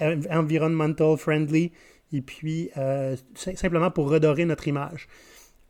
en- 0.00 0.20
environmental 0.30 1.16
friendly, 1.16 1.72
et 2.12 2.20
puis 2.20 2.70
euh, 2.76 3.16
sim- 3.34 3.56
simplement 3.56 3.90
pour 3.90 4.08
redorer 4.08 4.44
notre 4.44 4.68
image. 4.68 5.08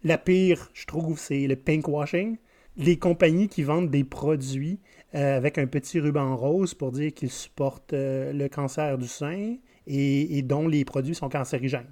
La 0.02 0.18
pire, 0.18 0.70
je 0.74 0.84
trouve, 0.84 1.18
c'est 1.18 1.46
le 1.46 1.56
pinkwashing. 1.56 2.36
Les 2.76 2.98
compagnies 2.98 3.48
qui 3.48 3.62
vendent 3.62 3.90
des 3.90 4.04
produits 4.04 4.78
euh, 5.14 5.36
avec 5.36 5.58
un 5.58 5.66
petit 5.66 6.00
ruban 6.00 6.36
rose 6.36 6.74
pour 6.74 6.92
dire 6.92 7.12
qu'ils 7.12 7.30
supportent 7.30 7.92
euh, 7.92 8.32
le 8.32 8.48
cancer 8.48 8.98
du 8.98 9.08
sein 9.08 9.56
et, 9.86 10.38
et 10.38 10.42
dont 10.42 10.68
les 10.68 10.84
produits 10.84 11.14
sont 11.14 11.28
cancérigènes. 11.28 11.90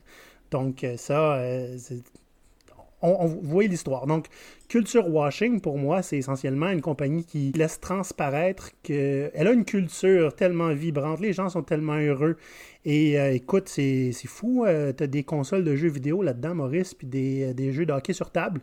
Donc, 0.51 0.85
euh, 0.85 0.97
ça, 0.97 1.41
on, 3.03 3.27
voyez 3.27 3.69
l'histoire. 3.69 4.07
Donc, 4.07 4.27
Culture 4.69 5.09
Washing, 5.09 5.61
pour 5.61 5.77
moi, 5.77 6.03
c'est 6.03 6.19
essentiellement 6.19 6.69
une 6.71 6.81
compagnie 6.81 7.25
qui 7.25 7.53
laisse 7.53 7.81
transparaître 7.81 8.71
qu'elle 8.83 9.31
a 9.35 9.53
une 9.53 9.65
culture 9.65 10.35
tellement 10.35 10.73
vibrante, 10.73 11.21
les 11.21 11.33
gens 11.33 11.49
sont 11.49 11.63
tellement 11.63 11.97
heureux. 11.97 12.37
Et 12.85 13.19
euh, 13.19 13.33
écoute, 13.33 13.69
c'est 13.69 14.13
fou, 14.27 14.65
euh, 14.65 14.93
t'as 14.93 15.07
des 15.07 15.25
consoles 15.25 15.65
de 15.65 15.77
jeux 15.77 15.89
vidéo 15.91 16.23
là-dedans, 16.23 16.55
Maurice, 16.55 16.95
puis 16.95 17.07
des, 17.07 17.55
des 17.55 17.73
jeux 17.73 17.87
de 17.87 17.93
hockey 17.93 18.13
sur 18.13 18.31
table. 18.31 18.61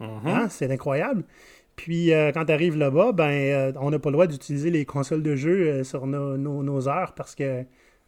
Mhm. 0.00 0.08
Hein? 0.26 0.48
C'est 0.50 0.70
incroyable. 0.70 1.24
Puis 1.76 2.12
euh, 2.12 2.30
quand 2.32 2.44
tu 2.44 2.52
arrives 2.52 2.76
là-bas, 2.76 3.12
ben, 3.12 3.30
euh, 3.30 3.72
on 3.80 3.90
n'a 3.90 3.98
pas 3.98 4.10
le 4.10 4.14
droit 4.14 4.26
d'utiliser 4.26 4.70
les 4.70 4.84
consoles 4.84 5.22
de 5.22 5.34
jeu 5.34 5.68
euh, 5.68 5.84
sur 5.84 6.06
nos, 6.06 6.88
heures 6.88 7.14
parce 7.14 7.34
que 7.34 7.64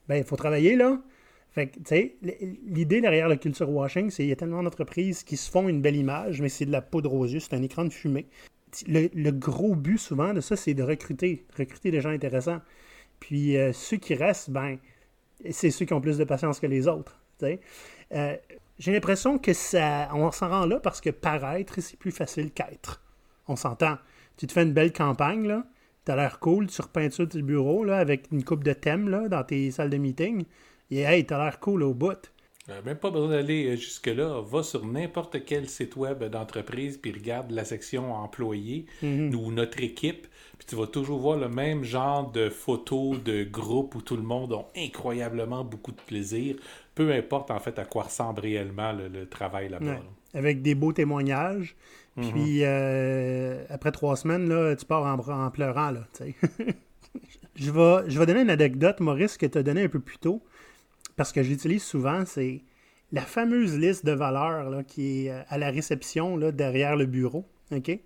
ben, 0.08 0.16
il 0.16 0.24
faut 0.24 0.36
travailler 0.36 0.76
là. 0.76 1.00
Fait 1.50 1.68
tu 1.68 1.80
sais, 1.84 2.16
l'idée 2.66 3.00
derrière 3.00 3.28
le 3.28 3.36
culture 3.36 3.70
washing, 3.70 4.10
c'est 4.10 4.22
qu'il 4.22 4.28
y 4.28 4.32
a 4.32 4.36
tellement 4.36 4.62
d'entreprises 4.62 5.22
qui 5.22 5.36
se 5.36 5.50
font 5.50 5.68
une 5.68 5.80
belle 5.80 5.96
image, 5.96 6.42
mais 6.42 6.48
c'est 6.48 6.66
de 6.66 6.72
la 6.72 6.82
poudre 6.82 7.12
aux 7.14 7.24
yeux, 7.24 7.40
c'est 7.40 7.54
un 7.54 7.62
écran 7.62 7.84
de 7.84 7.92
fumée. 7.92 8.26
Le, 8.86 9.08
le 9.14 9.30
gros 9.30 9.74
but 9.74 9.96
souvent 9.96 10.34
de 10.34 10.42
ça, 10.42 10.54
c'est 10.54 10.74
de 10.74 10.82
recruter, 10.82 11.46
recruter 11.56 11.90
des 11.90 12.02
gens 12.02 12.10
intéressants. 12.10 12.60
Puis 13.20 13.56
ceux 13.72 13.96
qui 13.96 14.14
restent, 14.14 14.50
ben, 14.50 14.76
c'est 15.50 15.70
ceux 15.70 15.86
qui 15.86 15.94
ont 15.94 16.00
plus 16.02 16.18
de 16.18 16.24
patience 16.24 16.60
que 16.60 16.66
les 16.66 16.88
autres. 16.88 17.18
J'ai 17.40 18.92
l'impression 18.92 19.38
que 19.38 19.54
ça, 19.54 20.10
on 20.12 20.30
s'en 20.32 20.50
rend 20.50 20.66
là 20.66 20.78
parce 20.78 21.00
que 21.00 21.08
paraître, 21.08 21.80
c'est 21.80 21.98
plus 21.98 22.12
facile 22.12 22.50
qu'être. 22.50 23.05
On 23.48 23.56
s'entend. 23.56 23.98
Tu 24.36 24.46
te 24.46 24.52
fais 24.52 24.62
une 24.62 24.72
belle 24.72 24.92
campagne, 24.92 25.46
là. 25.46 25.64
T'as 26.04 26.16
l'air 26.16 26.38
cool, 26.38 26.68
tu 26.68 26.80
repeintures 26.82 27.28
tes 27.28 27.42
bureaux, 27.42 27.84
là, 27.84 27.98
avec 27.98 28.28
une 28.30 28.44
coupe 28.44 28.62
de 28.62 28.72
thèmes, 28.72 29.08
là, 29.08 29.28
dans 29.28 29.42
tes 29.42 29.70
salles 29.70 29.90
de 29.90 29.96
meeting. 29.96 30.44
Et 30.90 31.00
hey, 31.00 31.26
t'as 31.26 31.42
l'air 31.42 31.58
cool 31.58 31.82
au 31.82 31.94
bout. 31.94 32.32
Euh, 32.68 32.80
Même 32.84 32.96
pas 32.96 33.10
besoin 33.10 33.28
d'aller 33.30 33.66
euh, 33.66 33.76
jusque-là. 33.76 34.40
Va 34.42 34.62
sur 34.62 34.84
n'importe 34.84 35.44
quel 35.44 35.68
site 35.68 35.96
web 35.96 36.24
d'entreprise, 36.24 36.96
puis 36.96 37.12
regarde 37.12 37.50
la 37.50 37.64
section 37.64 38.12
employés 38.14 38.86
ou 39.02 39.52
notre 39.52 39.82
équipe, 39.82 40.26
puis 40.58 40.66
tu 40.66 40.76
vas 40.76 40.86
toujours 40.86 41.18
voir 41.20 41.38
le 41.38 41.48
même 41.48 41.84
genre 41.84 42.30
de 42.32 42.48
photos 42.48 43.22
de 43.22 43.44
groupe 43.44 43.94
où 43.94 44.02
tout 44.02 44.16
le 44.16 44.22
monde 44.22 44.52
a 44.52 44.66
incroyablement 44.76 45.64
beaucoup 45.64 45.92
de 45.92 46.00
plaisir, 46.06 46.56
peu 46.94 47.12
importe 47.12 47.50
en 47.50 47.58
fait 47.60 47.78
à 47.78 47.84
quoi 47.84 48.04
ressemble 48.04 48.40
réellement 48.40 48.92
le, 48.92 49.08
le 49.08 49.28
travail 49.28 49.68
là-bas. 49.68 49.84
Ouais. 49.86 49.92
là. 49.92 50.02
Avec 50.34 50.62
des 50.62 50.74
beaux 50.74 50.92
témoignages. 50.92 51.76
Mhm. 52.16 52.32
Puis 52.32 52.60
euh, 52.64 53.64
après 53.68 53.92
trois 53.92 54.16
semaines, 54.16 54.48
là, 54.48 54.74
tu 54.74 54.86
pars 54.86 55.04
en, 55.04 55.18
en 55.18 55.50
pleurant, 55.50 55.90
là, 55.90 56.06
je, 57.54 57.70
vais, 57.70 58.10
je 58.10 58.18
vais 58.18 58.26
donner 58.26 58.40
une 58.40 58.50
anecdote, 58.50 59.00
Maurice, 59.00 59.36
que 59.36 59.46
tu 59.46 59.58
as 59.58 59.62
donnée 59.62 59.82
un 59.84 59.88
peu 59.88 60.00
plus 60.00 60.18
tôt, 60.18 60.42
parce 61.16 61.32
que 61.32 61.42
je 61.42 61.50
l'utilise 61.50 61.82
souvent, 61.82 62.24
c'est 62.24 62.62
la 63.12 63.22
fameuse 63.22 63.78
liste 63.78 64.04
de 64.04 64.12
valeurs 64.12 64.70
là, 64.70 64.84
qui 64.84 65.26
est 65.26 65.30
euh, 65.30 65.42
à 65.48 65.58
la 65.58 65.70
réception, 65.70 66.36
là, 66.36 66.52
derrière 66.52 66.96
le 66.96 67.06
bureau, 67.06 67.46
OK? 67.72 67.98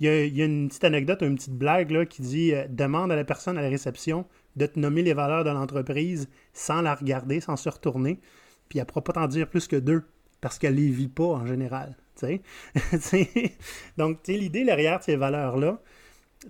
Il 0.00 0.06
y, 0.08 0.42
a, 0.42 0.44
une 0.44 0.68
petite 0.68 0.82
anecdote, 0.82 1.22
une 1.22 1.36
petite 1.36 1.56
blague 1.56 1.92
là, 1.92 2.04
qui 2.04 2.22
dit 2.22 2.52
euh, 2.52 2.66
demande 2.68 3.12
à 3.12 3.16
la 3.16 3.24
personne 3.24 3.56
à 3.56 3.62
la 3.62 3.68
réception 3.68 4.26
de 4.56 4.66
te 4.66 4.78
nommer 4.78 5.02
les 5.02 5.14
valeurs 5.14 5.44
de 5.44 5.50
l'entreprise 5.50 6.28
sans 6.52 6.82
la 6.82 6.94
regarder, 6.94 7.40
sans 7.40 7.56
se 7.56 7.68
retourner, 7.68 8.20
puis 8.68 8.78
elle 8.78 8.84
ne 8.84 8.86
pourra 8.86 9.04
pas 9.04 9.12
t'en 9.12 9.28
dire 9.28 9.48
plus 9.48 9.68
que 9.68 9.76
deux, 9.76 10.02
parce 10.40 10.58
qu'elle 10.58 10.74
les 10.74 10.90
vit 10.90 11.08
pas 11.08 11.24
en 11.24 11.46
général. 11.46 11.96
tu 12.16 12.26
sais? 12.26 12.42
Tu 12.90 12.98
sais? 13.00 13.52
Donc, 13.96 14.26
l'idée 14.26 14.64
derrière 14.64 15.02
ces 15.02 15.16
valeurs-là, 15.16 15.80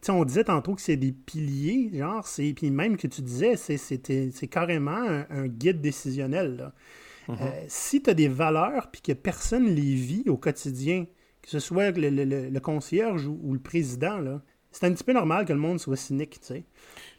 on 0.09 0.25
disait 0.25 0.45
tantôt 0.45 0.75
que 0.75 0.81
c'est 0.81 0.97
des 0.97 1.13
piliers, 1.13 1.91
genre, 1.95 2.27
c'est, 2.27 2.53
puis 2.55 2.71
même 2.71 2.97
que 2.97 3.07
tu 3.07 3.23
disais, 3.23 3.57
c'est, 3.57 3.77
c'est 3.79 4.49
carrément 4.49 4.91
un, 4.97 5.27
un 5.31 5.47
guide 5.49 5.81
décisionnel. 5.81 6.57
là. 6.57 6.73
Euh, 7.41 7.65
si 7.69 8.03
tu 8.03 8.11
as 8.11 8.15
des 8.15 8.29
valeurs 8.29 8.91
puis 8.91 9.01
que 9.01 9.13
personne 9.13 9.67
les 9.67 9.95
vit 9.95 10.25
au 10.29 10.37
quotidien, 10.37 11.07
que 11.41 11.49
ce 11.51 11.59
soit 11.59 11.91
le, 11.91 12.11
le- 12.11 12.25
le- 12.25 12.49
le 12.51 12.61
concierge 12.61 13.27
ou, 13.27 13.39
ou 13.43 13.55
le 13.55 13.61
président, 13.61 14.19
là, 14.19 14.43
c'est 14.75 14.87
un 14.87 14.93
petit 14.93 15.05
peu 15.05 15.13
normal 15.13 15.47
que 15.47 15.53
le 15.53 15.59
monde 15.61 15.79
soit 15.79 15.97
cynique, 15.97 16.41
tu 16.41 16.47
sais. 16.47 16.65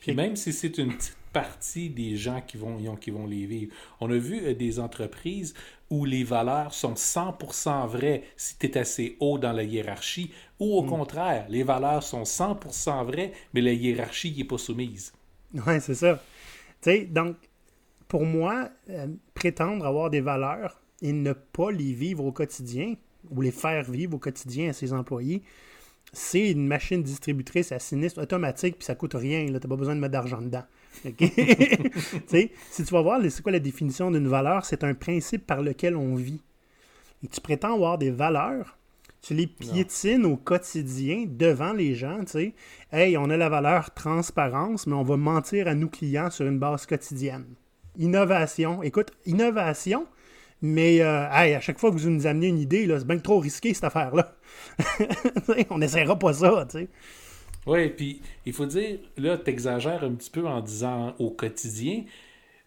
Puis 0.02 0.14
même 0.14 0.36
si 0.36 0.52
c'est 0.52 0.78
une 0.78 0.94
petite 0.94 1.16
partie 1.32 1.90
des 1.90 2.18
gens 2.18 2.42
qui 2.46 2.58
vont, 2.58 2.78
qui 2.98 3.12
vont 3.12 3.26
les 3.26 3.46
vivre, 3.46 3.74
on 4.02 4.12
a 4.12 4.18
vu 4.18 4.46
euh, 4.46 4.54
des 4.54 4.78
entreprises 4.78 5.54
où 5.90 6.04
les 6.04 6.26
valeurs 6.26 6.74
sont 6.74 6.96
100% 6.96 7.88
vraies 7.88 8.24
si 8.36 8.58
tu 8.58 8.66
es 8.66 8.78
assez 8.78 9.16
haut 9.22 9.38
dans 9.38 9.54
la 9.54 9.64
hiérarchie, 9.64 10.32
ou 10.60 10.76
au 10.76 10.84
contraire, 10.84 11.46
les 11.50 11.64
valeurs 11.64 12.04
sont 12.04 12.24
100% 12.24 13.06
vraies, 13.06 13.32
mais 13.54 13.62
la 13.62 13.72
hiérarchie 13.72 14.36
n'est 14.38 14.44
pas 14.44 14.58
soumise. 14.58 15.14
Ouais, 15.66 15.80
c'est 15.80 15.96
ça. 15.96 16.22
Tu 16.82 16.92
sais, 16.92 17.06
donc, 17.06 17.38
pour 18.10 18.26
moi, 18.26 18.70
euh, 18.90 19.08
prétendre 19.34 19.86
avoir 19.86 20.10
des 20.10 20.22
valeurs 20.22 20.82
et 21.02 21.14
ne 21.14 21.32
pas 21.32 21.72
les 21.72 21.94
vivre 21.94 22.26
au 22.26 22.34
quotidien, 22.34 22.96
ou 23.32 23.42
les 23.42 23.52
faire 23.52 23.90
vivre 23.90 24.16
au 24.16 24.20
quotidien 24.20 24.72
à 24.72 24.74
ses 24.74 24.92
employés, 24.92 25.42
c'est 26.16 26.52
une 26.52 26.66
machine 26.66 27.04
distributrice 27.04 27.72
à 27.72 27.80
sinistre 27.80 28.22
automatique, 28.22 28.78
puis 28.78 28.86
ça 28.86 28.96
coûte 28.96 29.14
rien. 29.14 29.46
Tu 29.46 29.52
n'as 29.52 29.60
pas 29.60 29.76
besoin 29.76 29.96
de 29.96 30.00
mettre 30.00 30.14
d'argent 30.14 30.42
dedans. 30.42 30.64
Si 32.28 32.84
tu 32.84 32.94
vas 32.94 33.02
voir, 33.02 33.20
c'est 33.30 33.42
quoi 33.42 33.52
la 33.52 33.60
définition 33.60 34.12
d'une 34.12 34.28
valeur? 34.28 34.66
C'est 34.66 34.84
un 34.84 34.94
principe 34.94 35.46
par 35.46 35.62
lequel 35.62 35.96
on 35.96 36.16
vit. 36.16 36.42
et 37.24 37.28
tu 37.28 37.42
prétends 37.42 37.76
avoir 37.76 37.98
des 37.98 38.12
valeurs, 38.12 38.78
tu 39.22 39.34
les 39.34 39.48
piétines 39.48 40.26
au 40.26 40.38
quotidien 40.38 41.26
devant 41.28 41.74
les 41.74 41.96
gens, 41.96 42.20
tu 42.20 42.32
sais. 42.32 42.54
Hey, 42.92 43.18
on 43.18 43.30
a 43.30 43.38
la 43.38 43.50
valeur 43.50 43.94
transparence, 43.94 44.88
mais 44.88 44.94
on 44.94 45.04
va 45.04 45.18
mentir 45.18 45.68
à 45.68 45.76
nos 45.76 45.90
clients 45.90 46.30
sur 46.30 46.46
une 46.46 46.60
base 46.60 46.86
quotidienne. 46.86 47.46
Innovation. 47.98 48.84
Écoute, 48.84 49.12
innovation, 49.26 50.06
mais 50.62 51.02
euh, 51.02 51.28
hey, 51.32 51.54
à 51.54 51.62
chaque 51.62 51.80
fois 51.80 51.92
que 51.92 51.98
vous 51.98 52.10
nous 52.10 52.28
amenez 52.28 52.48
une 52.48 52.60
idée, 52.60 52.88
c'est 52.88 53.08
bien 53.08 53.20
trop 53.20 53.40
risqué 53.40 53.74
cette 53.74 53.84
affaire-là. 53.84 54.36
on 55.70 55.78
n'essaiera 55.78 56.18
pas 56.18 56.34
ça, 56.34 56.66
tu 56.70 56.80
sais. 56.80 56.88
Oui, 57.66 57.90
puis 57.90 58.22
il 58.46 58.54
faut 58.54 58.66
dire, 58.66 59.00
là, 59.18 59.38
tu 59.38 59.50
exagères 59.50 60.04
un 60.04 60.14
petit 60.14 60.30
peu 60.30 60.48
en 60.48 60.62
disant 60.62 61.16
au 61.18 61.32
quotidien, 61.32 62.04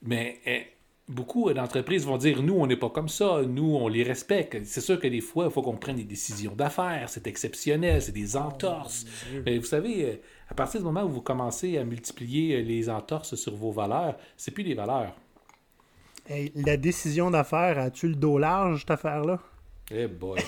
mais 0.03 0.41
eh, 0.45 0.67
beaucoup 1.09 1.53
d'entreprises 1.53 2.05
vont 2.05 2.19
dire 2.19 2.43
nous, 2.43 2.55
on 2.55 2.67
n'est 2.67 2.77
pas 2.77 2.91
comme 2.91 3.09
ça, 3.09 3.43
nous, 3.47 3.77
on 3.77 3.89
les 3.89 4.03
respecte. 4.03 4.65
C'est 4.65 4.81
sûr 4.81 5.01
que 5.01 5.07
des 5.07 5.21
fois, 5.21 5.47
il 5.47 5.51
faut 5.51 5.63
qu'on 5.63 5.77
prenne 5.77 5.97
des 5.97 6.05
décisions 6.05 6.55
d'affaires, 6.55 7.09
c'est 7.09 7.27
exceptionnel, 7.27 8.03
c'est 8.03 8.13
des 8.13 8.37
entorses. 8.37 9.07
Mais 9.47 9.59
vous 9.59 9.65
savez, 9.65 10.05
euh, 10.05 10.17
à 10.49 10.55
partir 10.55 10.81
du 10.81 10.87
moment 10.87 11.05
où 11.05 11.11
vous 11.11 11.23
commencez 11.23 11.79
à 11.79 11.85
multiplier 11.85 12.57
euh, 12.57 12.63
les 12.63 12.91
entorses 12.91 13.35
sur 13.37 13.55
vos 13.55 13.71
valeurs, 13.71 14.17
c'est 14.37 14.51
plus 14.51 14.65
des 14.65 14.75
valeurs. 14.75 15.15
La 16.55 16.77
décision 16.77 17.31
d'affaires, 17.31 17.79
as-tu 17.79 18.09
le 18.09 18.15
dos 18.15 18.39
large, 18.39 18.81
cette 18.81 18.91
affaire-là? 18.91 19.41
Eh 19.91 20.07
boy! 20.07 20.41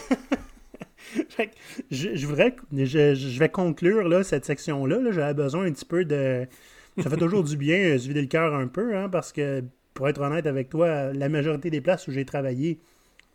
je, 1.90 2.14
je, 2.14 2.26
voudrais, 2.26 2.54
je, 2.72 3.38
vais 3.38 3.48
conclure 3.48 4.08
là, 4.08 4.22
cette 4.22 4.44
section-là. 4.44 4.98
J'avais 5.10 5.34
besoin 5.34 5.66
un 5.66 5.72
petit 5.72 5.84
peu 5.84 6.04
de. 6.04 6.46
Ça 7.02 7.08
fait 7.08 7.16
toujours 7.16 7.44
du 7.44 7.56
bien 7.56 7.78
euh, 7.78 7.98
se 7.98 8.08
vider 8.08 8.20
le 8.20 8.26
cœur 8.26 8.54
un 8.54 8.66
peu, 8.66 8.96
hein, 8.96 9.08
parce 9.08 9.32
que, 9.32 9.64
pour 9.94 10.08
être 10.08 10.20
honnête 10.20 10.46
avec 10.46 10.68
toi, 10.68 11.12
la 11.12 11.28
majorité 11.28 11.70
des 11.70 11.80
places 11.80 12.06
où 12.08 12.10
j'ai 12.10 12.24
travaillé, 12.24 12.78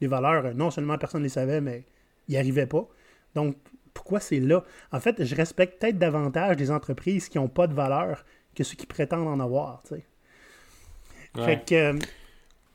les 0.02 0.08
valeurs, 0.08 0.54
non 0.54 0.70
seulement 0.70 0.98
personne 0.98 1.22
ne 1.22 1.26
les 1.26 1.30
savait, 1.30 1.62
mais 1.62 1.84
ils 2.28 2.34
n'y 2.34 2.38
arrivaient 2.38 2.68
pas. 2.68 2.88
Donc, 3.34 3.56
pourquoi 3.94 4.20
c'est 4.20 4.40
là? 4.40 4.64
En 4.92 5.00
fait, 5.00 5.24
je 5.24 5.36
respecte 5.36 5.82
peut-être 5.82 5.98
davantage 5.98 6.58
les 6.58 6.70
entreprises 6.70 7.30
qui 7.30 7.38
n'ont 7.38 7.48
pas 7.48 7.66
de 7.66 7.74
valeur 7.74 8.26
que 8.56 8.64
ceux 8.64 8.76
qui 8.76 8.86
prétendent 8.86 9.28
en 9.28 9.40
avoir. 9.40 9.82
Fait 11.34 11.66
que. 11.66 11.98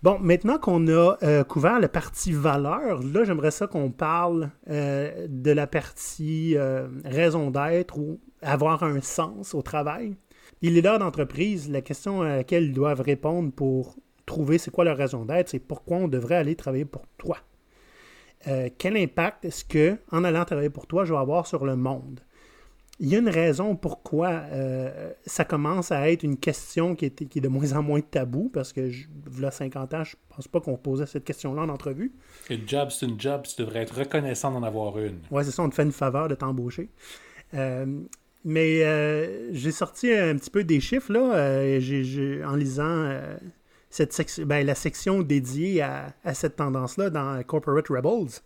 Bon, 0.03 0.19
maintenant 0.19 0.57
qu'on 0.57 0.89
a 0.89 1.19
euh, 1.23 1.45
couvert 1.45 1.79
la 1.79 1.89
partie 1.89 2.33
valeur, 2.33 3.03
là, 3.03 3.25
j'aimerais 3.25 3.51
ça 3.51 3.67
qu'on 3.67 3.91
parle 3.91 4.49
euh, 4.71 5.27
de 5.29 5.51
la 5.51 5.67
partie 5.67 6.57
euh, 6.57 6.89
raison 7.05 7.51
d'être 7.51 7.99
ou 7.99 8.19
avoir 8.41 8.83
un 8.83 9.03
sens 9.03 9.55
au 9.55 9.61
travail. 9.61 10.17
Les 10.63 10.71
leaders 10.71 10.99
d'entreprise, 11.01 11.69
la 11.71 11.83
question 11.83 12.23
à 12.23 12.37
laquelle 12.37 12.65
ils 12.65 12.73
doivent 12.73 13.03
répondre 13.03 13.53
pour 13.53 13.97
trouver 14.25 14.57
c'est 14.57 14.71
quoi 14.71 14.85
leur 14.85 14.97
raison 14.97 15.27
d'être, 15.27 15.51
c'est 15.51 15.59
pourquoi 15.59 15.99
on 15.99 16.09
devrait 16.09 16.37
aller 16.37 16.57
travailler 16.57 16.87
pour 16.87 17.07
toi. 17.19 17.37
quel 18.79 18.97
impact 18.97 19.45
est-ce 19.45 19.67
que, 19.67 19.99
en 20.13 20.25
allant 20.25 20.47
travailler 20.47 20.71
pour 20.71 20.87
toi, 20.87 21.05
je 21.05 21.13
vais 21.13 21.19
avoir 21.19 21.47
sur 21.47 21.67
le 21.67 21.77
monde? 21.77 22.21
Il 23.03 23.09
y 23.09 23.17
a 23.17 23.19
une 23.19 23.31
raison 23.31 23.77
pourquoi 23.77 24.29
euh, 24.29 25.11
ça 25.25 25.47
commence 25.47 25.91
à 25.91 26.11
être 26.11 26.23
une 26.23 26.37
question 26.37 26.95
qui 26.95 27.07
est, 27.07 27.29
qui 27.29 27.39
est, 27.39 27.41
de 27.41 27.49
moins 27.49 27.73
en 27.73 27.83
moins 27.83 28.03
tabou, 28.03 28.51
parce 28.53 28.75
que, 28.75 28.91
je, 28.91 29.07
là, 29.41 29.51
50 29.51 29.95
ans, 29.95 30.05
je 30.05 30.17
pense 30.29 30.47
pas 30.47 30.61
qu'on 30.61 30.77
posait 30.77 31.07
cette 31.07 31.25
question-là 31.25 31.63
en 31.63 31.71
entrevue. 31.71 32.13
Une 32.51 32.69
job, 32.69 32.91
c'est 32.91 33.07
une 33.07 33.19
job, 33.19 33.43
tu 33.45 33.63
devrais 33.63 33.81
être 33.81 33.99
reconnaissant 33.99 34.53
d'en 34.53 34.63
avoir 34.63 34.99
une. 34.99 35.19
Oui, 35.31 35.43
c'est 35.47 35.51
ça, 35.51 35.63
on 35.63 35.71
te 35.71 35.75
fait 35.75 35.83
une 35.83 35.93
faveur 35.93 36.29
de 36.29 36.35
t'embaucher. 36.35 36.91
Euh, 37.55 37.87
mais 38.45 38.85
euh, 38.85 39.51
j'ai 39.55 39.73
sorti 39.73 40.13
un 40.13 40.37
petit 40.37 40.51
peu 40.51 40.63
des 40.63 40.81
chiffres, 40.81 41.11
là, 41.11 41.73
en 42.47 42.55
lisant 42.55 43.19
cette 43.89 44.13
section, 44.13 44.45
ben, 44.45 44.65
la 44.65 44.75
section 44.75 45.23
dédiée 45.23 45.81
à, 45.81 46.13
à 46.23 46.35
cette 46.35 46.57
tendance-là 46.57 47.09
dans 47.09 47.43
Corporate 47.45 47.89
Rebels. 47.89 48.41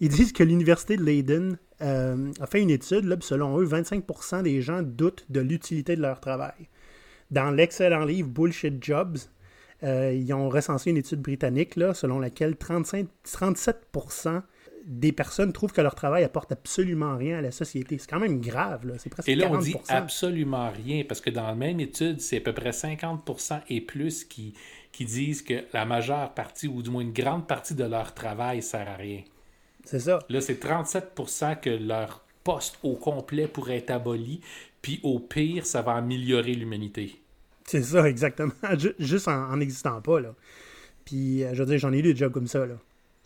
ils 0.00 0.08
disent 0.08 0.32
que 0.32 0.42
l'Université 0.42 0.96
de 0.96 1.04
Leiden 1.04 1.58
euh, 1.82 2.32
a 2.40 2.46
fait 2.46 2.60
une 2.60 2.70
étude, 2.70 3.04
là, 3.04 3.16
selon 3.20 3.58
eux, 3.58 3.66
25% 3.66 4.42
des 4.42 4.62
gens 4.62 4.82
doutent 4.82 5.24
de 5.28 5.40
l'utilité 5.40 5.96
de 5.96 6.02
leur 6.02 6.20
travail. 6.20 6.68
Dans 7.30 7.50
l'excellent 7.50 8.04
livre 8.04 8.28
Bullshit 8.28 8.82
Jobs, 8.82 9.18
euh, 9.84 10.12
ils 10.12 10.32
ont 10.32 10.48
recensé 10.48 10.90
une 10.90 10.96
étude 10.96 11.20
britannique 11.20 11.76
là, 11.76 11.94
selon 11.94 12.18
laquelle 12.18 12.56
35, 12.56 13.06
37% 13.24 14.42
des 14.86 15.12
personnes 15.12 15.52
trouvent 15.52 15.72
que 15.72 15.82
leur 15.82 15.94
travail 15.94 16.24
apporte 16.24 16.50
absolument 16.50 17.16
rien 17.16 17.38
à 17.38 17.40
la 17.42 17.50
société. 17.50 17.98
C'est 17.98 18.08
quand 18.08 18.18
même 18.18 18.40
grave, 18.40 18.90
c'est 18.98 19.10
presque 19.10 19.28
Et 19.28 19.34
là, 19.34 19.48
on 19.50 19.58
dit 19.58 19.76
absolument 19.88 20.70
rien, 20.70 21.04
parce 21.06 21.20
que 21.20 21.30
dans 21.30 21.46
la 21.46 21.54
même 21.54 21.78
étude, 21.78 22.20
c'est 22.20 22.38
à 22.38 22.40
peu 22.40 22.54
près 22.54 22.70
50% 22.70 23.60
et 23.68 23.82
plus 23.82 24.24
qui, 24.24 24.54
qui 24.90 25.04
disent 25.04 25.42
que 25.42 25.64
la 25.74 25.84
majeure 25.84 26.32
partie, 26.32 26.66
ou 26.66 26.82
du 26.82 26.90
moins 26.90 27.02
une 27.02 27.12
grande 27.12 27.46
partie 27.46 27.74
de 27.74 27.84
leur 27.84 28.14
travail 28.14 28.62
sert 28.62 28.88
à 28.88 28.96
rien. 28.96 29.22
C'est 29.88 30.00
ça. 30.00 30.18
Là, 30.28 30.42
c'est 30.42 30.62
37% 30.62 31.60
que 31.60 31.70
leur 31.70 32.22
poste 32.44 32.78
au 32.82 32.94
complet 32.94 33.48
pourrait 33.48 33.78
être 33.78 33.90
aboli, 33.90 34.42
puis 34.82 35.00
au 35.02 35.18
pire, 35.18 35.64
ça 35.64 35.80
va 35.80 35.94
améliorer 35.94 36.52
l'humanité. 36.52 37.22
C'est 37.64 37.82
ça, 37.82 38.06
exactement. 38.06 38.52
Juste 38.98 39.28
en 39.28 39.56
n'existant 39.56 40.02
pas, 40.02 40.20
là. 40.20 40.34
Puis, 41.06 41.42
euh, 41.42 41.54
je 41.54 41.62
veux 41.62 41.66
dire, 41.70 41.78
j'en 41.78 41.94
ai 41.94 42.00
eu 42.00 42.02
des 42.02 42.14
jobs 42.14 42.30
comme 42.30 42.46
ça, 42.46 42.66
là. 42.66 42.74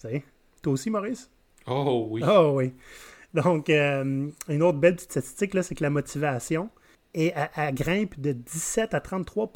Tu 0.00 0.08
sais? 0.08 0.22
Toi 0.62 0.74
aussi, 0.74 0.88
Maurice? 0.88 1.28
Oh 1.66 2.06
oui. 2.10 2.22
Oh 2.24 2.52
oui. 2.54 2.72
Donc, 3.34 3.68
euh, 3.68 4.30
une 4.48 4.62
autre 4.62 4.78
belle 4.78 4.94
petite 4.94 5.10
statistique, 5.10 5.54
là, 5.54 5.64
c'est 5.64 5.74
que 5.74 5.82
la 5.82 5.90
motivation 5.90 6.70
est 7.12 7.34
à, 7.34 7.72
grimpe 7.72 8.20
de 8.20 8.30
17 8.30 8.94
à 8.94 9.00
33 9.00 9.52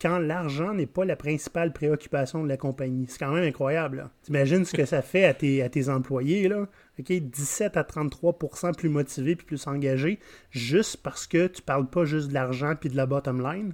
quand 0.00 0.18
l'argent 0.18 0.74
n'est 0.74 0.86
pas 0.86 1.04
la 1.04 1.16
principale 1.16 1.72
préoccupation 1.72 2.42
de 2.44 2.48
la 2.48 2.56
compagnie. 2.56 3.06
C'est 3.08 3.18
quand 3.18 3.32
même 3.32 3.44
incroyable. 3.44 4.10
T'imagines 4.22 4.64
ce 4.64 4.72
que 4.72 4.84
ça 4.84 5.02
fait 5.02 5.24
à 5.24 5.34
tes, 5.34 5.62
à 5.62 5.68
tes 5.68 5.88
employés, 5.88 6.48
là? 6.48 6.66
17 6.98 7.76
à 7.76 7.82
33% 7.82 8.74
plus 8.74 8.88
motivés 8.88 9.36
puis 9.36 9.46
plus 9.46 9.66
engagés, 9.66 10.18
juste 10.50 10.98
parce 10.98 11.26
que 11.26 11.46
tu 11.46 11.62
parles 11.62 11.88
pas 11.88 12.04
juste 12.04 12.28
de 12.28 12.34
l'argent 12.34 12.74
puis 12.78 12.88
de 12.88 12.96
la 12.96 13.06
bottom 13.06 13.40
line? 13.40 13.72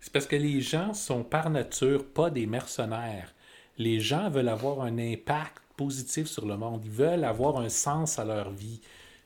C'est 0.00 0.12
parce 0.12 0.26
que 0.26 0.36
les 0.36 0.60
gens 0.60 0.94
sont 0.94 1.22
par 1.22 1.50
nature 1.50 2.04
pas 2.04 2.30
des 2.30 2.46
mercenaires. 2.46 3.34
Les 3.78 4.00
gens 4.00 4.30
veulent 4.30 4.48
avoir 4.48 4.80
un 4.80 4.98
impact 4.98 5.62
positif 5.76 6.26
sur 6.26 6.46
le 6.46 6.56
monde. 6.56 6.82
Ils 6.84 6.90
veulent 6.90 7.24
avoir 7.24 7.58
un 7.58 7.68
sens 7.68 8.18
à 8.18 8.24
leur 8.24 8.50
vie. 8.50 8.80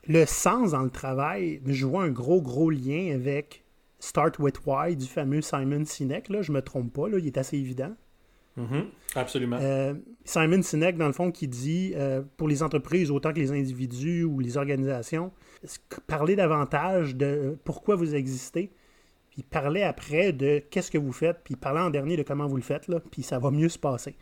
Le 0.08 0.24
sens 0.26 0.72
dans 0.72 0.82
le 0.82 0.90
travail, 0.90 1.60
je 1.66 1.86
vois 1.86 2.04
un 2.04 2.10
gros, 2.10 2.40
gros 2.40 2.70
lien 2.70 3.12
avec 3.14 3.64
Start 4.06 4.38
with 4.38 4.60
Why 4.64 4.94
du 4.94 5.06
fameux 5.06 5.42
Simon 5.42 5.84
Sinek. 5.84 6.28
Là, 6.28 6.40
je 6.40 6.52
me 6.52 6.62
trompe 6.62 6.92
pas, 6.92 7.08
là, 7.08 7.18
il 7.18 7.26
est 7.26 7.38
assez 7.38 7.58
évident. 7.58 7.92
Mm-hmm. 8.56 8.84
Absolument. 9.16 9.58
Euh, 9.60 9.94
Simon 10.24 10.62
Sinek, 10.62 10.96
dans 10.96 11.08
le 11.08 11.12
fond, 11.12 11.32
qui 11.32 11.48
dit 11.48 11.92
euh, 11.96 12.22
pour 12.36 12.46
les 12.46 12.62
entreprises 12.62 13.10
autant 13.10 13.32
que 13.32 13.40
les 13.40 13.50
individus 13.50 14.22
ou 14.22 14.38
les 14.38 14.58
organisations, 14.58 15.32
parlez 16.06 16.36
davantage 16.36 17.16
de 17.16 17.58
pourquoi 17.64 17.96
vous 17.96 18.14
existez, 18.14 18.70
puis 19.30 19.42
parlez 19.42 19.82
après 19.82 20.32
de 20.32 20.62
qu'est-ce 20.70 20.92
que 20.92 20.98
vous 20.98 21.12
faites, 21.12 21.38
puis 21.42 21.56
parlez 21.56 21.80
en 21.80 21.90
dernier 21.90 22.16
de 22.16 22.22
comment 22.22 22.46
vous 22.46 22.56
le 22.56 22.62
faites, 22.62 22.86
là, 22.86 23.00
puis 23.10 23.24
ça 23.24 23.40
va 23.40 23.50
mieux 23.50 23.68
se 23.68 23.78
passer. 23.78 24.14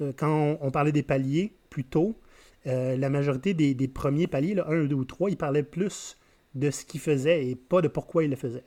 Euh, 0.00 0.12
quand 0.16 0.56
on, 0.62 0.70
parlait 0.70 0.90
des 0.90 1.02
paliers 1.02 1.52
plus 1.68 1.84
tôt, 1.84 2.18
la 2.64 3.10
majorité 3.10 3.52
des, 3.52 3.74
des 3.74 3.88
premiers 3.88 4.26
paliers, 4.26 4.54
là, 4.54 4.66
1, 4.68 4.84
2 4.84 4.94
ou 4.94 5.04
3, 5.04 5.30
ils 5.30 5.36
parlaient 5.36 5.62
plus 5.62 6.16
de 6.54 6.70
ce 6.70 6.86
qu'ils 6.86 7.00
faisaient 7.00 7.46
et 7.46 7.56
pas 7.56 7.82
de 7.82 7.88
pourquoi 7.88 8.24
ils 8.24 8.30
le 8.30 8.36
faisaient. 8.36 8.64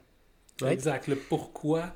Exact. 0.70 1.08
Le 1.08 1.16
pourquoi, 1.16 1.94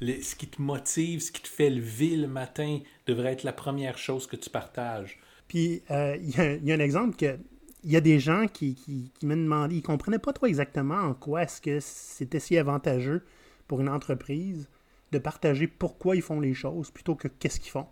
ce 0.00 0.34
qui 0.34 0.48
te 0.48 0.60
motive, 0.60 1.20
ce 1.20 1.32
qui 1.32 1.42
te 1.42 1.48
fait 1.48 1.70
lever 1.70 2.16
le 2.16 2.28
matin 2.28 2.80
devrait 3.06 3.32
être 3.32 3.44
la 3.44 3.52
première 3.52 3.98
chose 3.98 4.26
que 4.26 4.36
tu 4.36 4.50
partages. 4.50 5.18
Puis, 5.46 5.82
euh, 5.90 6.16
il 6.20 6.64
y, 6.66 6.72
a 6.72 6.74
un 6.74 6.80
exemple 6.80 7.16
que. 7.16 7.38
Il 7.84 7.92
y 7.92 7.96
a 7.96 8.00
des 8.00 8.18
gens 8.18 8.48
qui, 8.48 8.74
qui, 8.74 9.12
qui 9.18 9.26
me 9.26 9.36
demandaient, 9.36 9.76
ils 9.76 9.78
ne 9.78 9.82
comprenaient 9.82 10.18
pas 10.18 10.32
trop 10.32 10.46
exactement 10.46 10.96
en 10.96 11.14
quoi 11.14 11.44
est-ce 11.44 11.60
que 11.60 11.78
c'était 11.80 12.40
si 12.40 12.58
avantageux 12.58 13.24
pour 13.68 13.80
une 13.80 13.88
entreprise 13.88 14.68
de 15.12 15.18
partager 15.18 15.66
pourquoi 15.66 16.16
ils 16.16 16.22
font 16.22 16.40
les 16.40 16.54
choses 16.54 16.90
plutôt 16.90 17.14
que 17.14 17.28
qu'est-ce 17.28 17.60
qu'ils 17.60 17.70
font. 17.70 17.86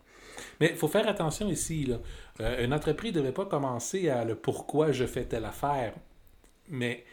Mais 0.60 0.70
il 0.70 0.76
faut 0.76 0.88
faire 0.88 1.08
attention 1.08 1.48
ici. 1.48 1.86
Là. 1.86 2.00
Euh, 2.40 2.64
une 2.64 2.74
entreprise 2.74 3.12
ne 3.12 3.20
devait 3.20 3.32
pas 3.32 3.46
commencer 3.46 4.08
à 4.08 4.24
le 4.24 4.34
pourquoi 4.34 4.92
je 4.92 5.06
fais 5.06 5.24
telle 5.24 5.44
affaire. 5.44 5.94
Mais 6.68 7.04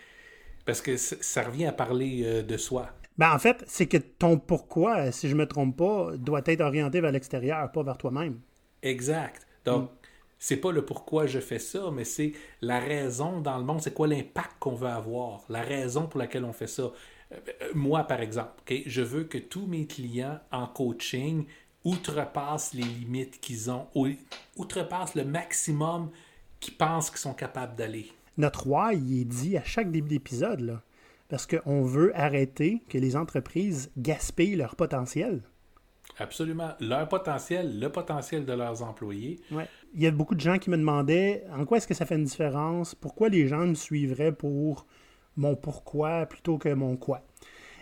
parce 0.65 0.82
que 0.82 0.97
ça 0.97 1.43
revient 1.43 1.65
à 1.65 1.71
parler 1.71 2.23
euh, 2.26 2.43
de 2.43 2.58
soi. 2.58 2.89
Ben, 3.17 3.34
en 3.34 3.39
fait, 3.39 3.63
c'est 3.67 3.86
que 3.86 3.97
ton 3.97 4.39
pourquoi, 4.39 5.12
si 5.12 5.30
je 5.30 5.36
me 5.36 5.45
trompe 5.45 5.78
pas, 5.78 6.17
doit 6.17 6.41
être 6.45 6.62
orienté 6.62 6.99
vers 6.99 7.12
l'extérieur, 7.12 7.71
pas 7.71 7.84
vers 7.84 7.97
toi-même. 7.97 8.39
Exact. 8.82 9.45
Donc, 9.65 9.84
mm. 9.84 9.95
c'est 10.39 10.58
pas 10.58 10.71
le 10.71 10.84
pourquoi 10.84 11.28
je 11.28 11.39
fais 11.39 11.60
ça, 11.60 11.91
mais 11.91 12.06
c'est 12.06 12.34
la 12.62 12.80
raison 12.80 13.39
dans 13.39 13.58
le 13.58 13.63
monde, 13.63 13.82
c'est 13.82 13.93
quoi 13.93 14.08
l'impact 14.08 14.54
qu'on 14.60 14.73
veut 14.73 14.88
avoir, 14.88 15.41
la 15.49 15.62
raison 15.62 16.08
pour 16.08 16.19
laquelle 16.19 16.43
on 16.43 16.54
fait 16.54 16.67
ça. 16.67 16.91
Euh, 17.32 17.38
moi, 17.76 18.04
par 18.06 18.19
exemple, 18.19 18.52
je 18.67 19.02
veux 19.02 19.26
que 19.26 19.38
tous 19.38 19.67
mes 19.67 19.86
clients 19.86 20.39
en 20.52 20.65
coaching 20.65 21.45
outrepassent 21.86 22.73
les 22.73 22.84
limites 22.84 23.39
qu'ils 23.41 23.69
ont, 23.69 23.88
outrepassent 24.58 25.15
le 25.15 25.26
maximum 25.26 26.10
qu'ils 26.60 26.78
pensent 26.78 27.10
qu'ils 27.10 27.19
sont 27.19 27.34
capables 27.34 27.76
d'aller. 27.76 28.12
Notre 28.38 28.63
roi, 28.63 28.93
il 28.93 29.21
est 29.21 29.26
dit 29.26 29.58
à 29.58 29.63
chaque 29.63 29.91
début 29.91 30.10
d'épisode, 30.10 30.62
là 30.62 30.82
parce 31.29 31.47
qu'on 31.47 31.83
veut 31.83 32.12
arrêter 32.17 32.81
que 32.89 32.97
les 32.97 33.15
entreprises 33.15 33.91
gaspillent 33.97 34.55
leur 34.55 34.75
potentiel. 34.75 35.41
Absolument. 36.19 36.73
Leur 36.79 37.07
potentiel, 37.07 37.79
le 37.79 37.89
potentiel 37.89 38.45
de 38.45 38.53
leurs 38.53 38.83
employés. 38.83 39.39
Ouais. 39.51 39.67
Il 39.95 40.01
y 40.01 40.07
a 40.07 40.12
beaucoup 40.12 40.36
de 40.36 40.41
gens 40.41 40.59
qui 40.59 40.69
me 40.69 40.77
demandaient 40.77 41.43
en 41.51 41.65
quoi 41.65 41.77
est-ce 41.77 41.88
que 41.88 41.93
ça 41.93 42.05
fait 42.05 42.15
une 42.15 42.25
différence, 42.25 42.93
pourquoi 42.93 43.29
les 43.29 43.47
gens 43.47 43.65
me 43.65 43.73
suivraient 43.73 44.31
pour 44.31 44.86
mon 45.36 45.55
pourquoi 45.55 46.25
plutôt 46.25 46.57
que 46.57 46.69
mon 46.73 46.97
quoi. 46.97 47.25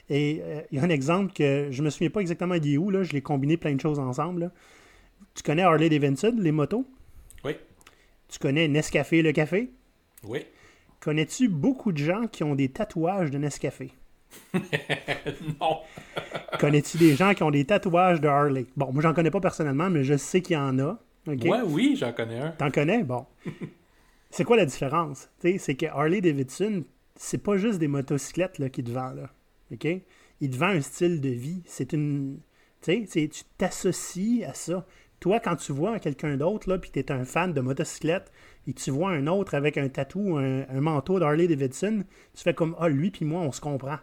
Et 0.10 0.42
euh, 0.42 0.62
il 0.72 0.78
y 0.78 0.82
a 0.82 0.84
un 0.84 0.90
exemple 0.90 1.34
que 1.34 1.68
je 1.72 1.82
me 1.84 1.90
souviens 1.90 2.10
pas 2.10 2.22
exactement 2.22 2.58
d'où, 2.58 2.86
où, 2.86 2.90
là, 2.90 3.04
je 3.04 3.14
l'ai 3.14 3.22
combiné 3.22 3.58
plein 3.58 3.76
de 3.76 3.82
choses 3.82 4.00
ensemble. 4.00 4.52
Tu 5.36 5.44
connais 5.44 5.62
Harley 5.62 5.90
Davidson, 5.90 6.36
les 6.38 6.52
motos? 6.52 6.86
Oui. 7.46 7.56
Tu 8.28 8.40
connais 8.40 8.68
Nescafé, 8.68 9.22
le 9.22 9.32
café? 9.32 9.72
Oui. 10.24 10.46
Connais-tu 11.02 11.50
beaucoup 11.50 11.92
de 11.92 11.98
gens 11.98 12.28
qui 12.28 12.44
ont 12.44 12.54
des 12.54 12.70
tatouages 12.70 13.32
de 13.32 13.40
Nescafé? 13.40 13.92
non. 14.54 15.80
Connais-tu 16.60 16.98
des 17.00 17.16
gens 17.16 17.34
qui 17.34 17.42
ont 17.42 17.50
des 17.50 17.66
tatouages 17.66 18.22
de 18.22 18.28
Harley? 18.28 18.68
Bon, 18.78 18.94
moi, 18.94 19.02
j'en 19.02 19.14
connais 19.14 19.32
pas 19.32 19.42
personnellement, 19.42 19.90
mais 19.90 20.04
je 20.04 20.16
sais 20.16 20.42
qu'il 20.42 20.54
y 20.54 20.60
en 20.60 20.78
a. 20.78 21.00
Ouais, 21.26 21.62
oui, 21.66 21.96
j'en 21.98 22.14
connais 22.14 22.40
un. 22.40 22.52
T'en 22.52 22.70
connais? 22.70 23.04
Bon. 23.04 23.26
c'est 24.30 24.44
quoi 24.44 24.58
la 24.58 24.66
différence? 24.66 25.30
C'est 25.40 25.76
que 25.76 25.88
Harley 25.88 26.22
Davidson, 26.22 26.84
c'est 27.16 27.42
pas 27.42 27.58
juste 27.58 27.80
des 27.80 27.88
motocyclettes 27.88 28.60
là, 28.60 28.70
qui 28.70 28.84
te 28.84 28.92
vend. 28.92 29.12
Là. 29.12 29.32
OK? 29.74 29.88
Il 30.40 30.50
te 30.52 30.56
vend 30.56 30.68
un 30.68 30.82
style 30.82 31.20
de 31.20 31.30
vie. 31.30 31.64
C'est 31.66 31.94
une. 31.94 32.40
Tu 32.82 33.08
sais, 33.08 33.28
tu 33.28 33.44
t'associes 33.58 34.44
à 34.44 34.54
ça. 34.54 34.86
Toi, 35.22 35.40
quand 35.40 35.56
tu 35.56 35.72
vois 35.72 36.00
quelqu'un 36.00 36.36
d'autre, 36.36 36.68
là, 36.68 36.78
puis 36.78 36.92
tu 36.92 37.00
es 37.00 37.12
un 37.12 37.24
fan 37.24 37.54
de 37.54 37.62
motocyclette, 37.62 38.32
et 38.68 38.74
tu 38.74 38.92
vois 38.92 39.12
un 39.12 39.28
autre 39.28 39.56
avec 39.56 39.78
un 39.78 39.88
tatou, 39.88 40.38
un, 40.38 40.68
un 40.68 40.82
manteau 40.82 41.20
d'Harley 41.20 41.48
Davidson, 41.48 42.04
tu 42.36 42.44
fais 42.44 42.54
comme 42.54 42.76
Ah, 42.80 42.90
lui 42.90 43.12
puis 43.12 43.24
moi, 43.24 43.42
on 43.42 43.54
se 43.54 43.62
comprend. 43.62 43.98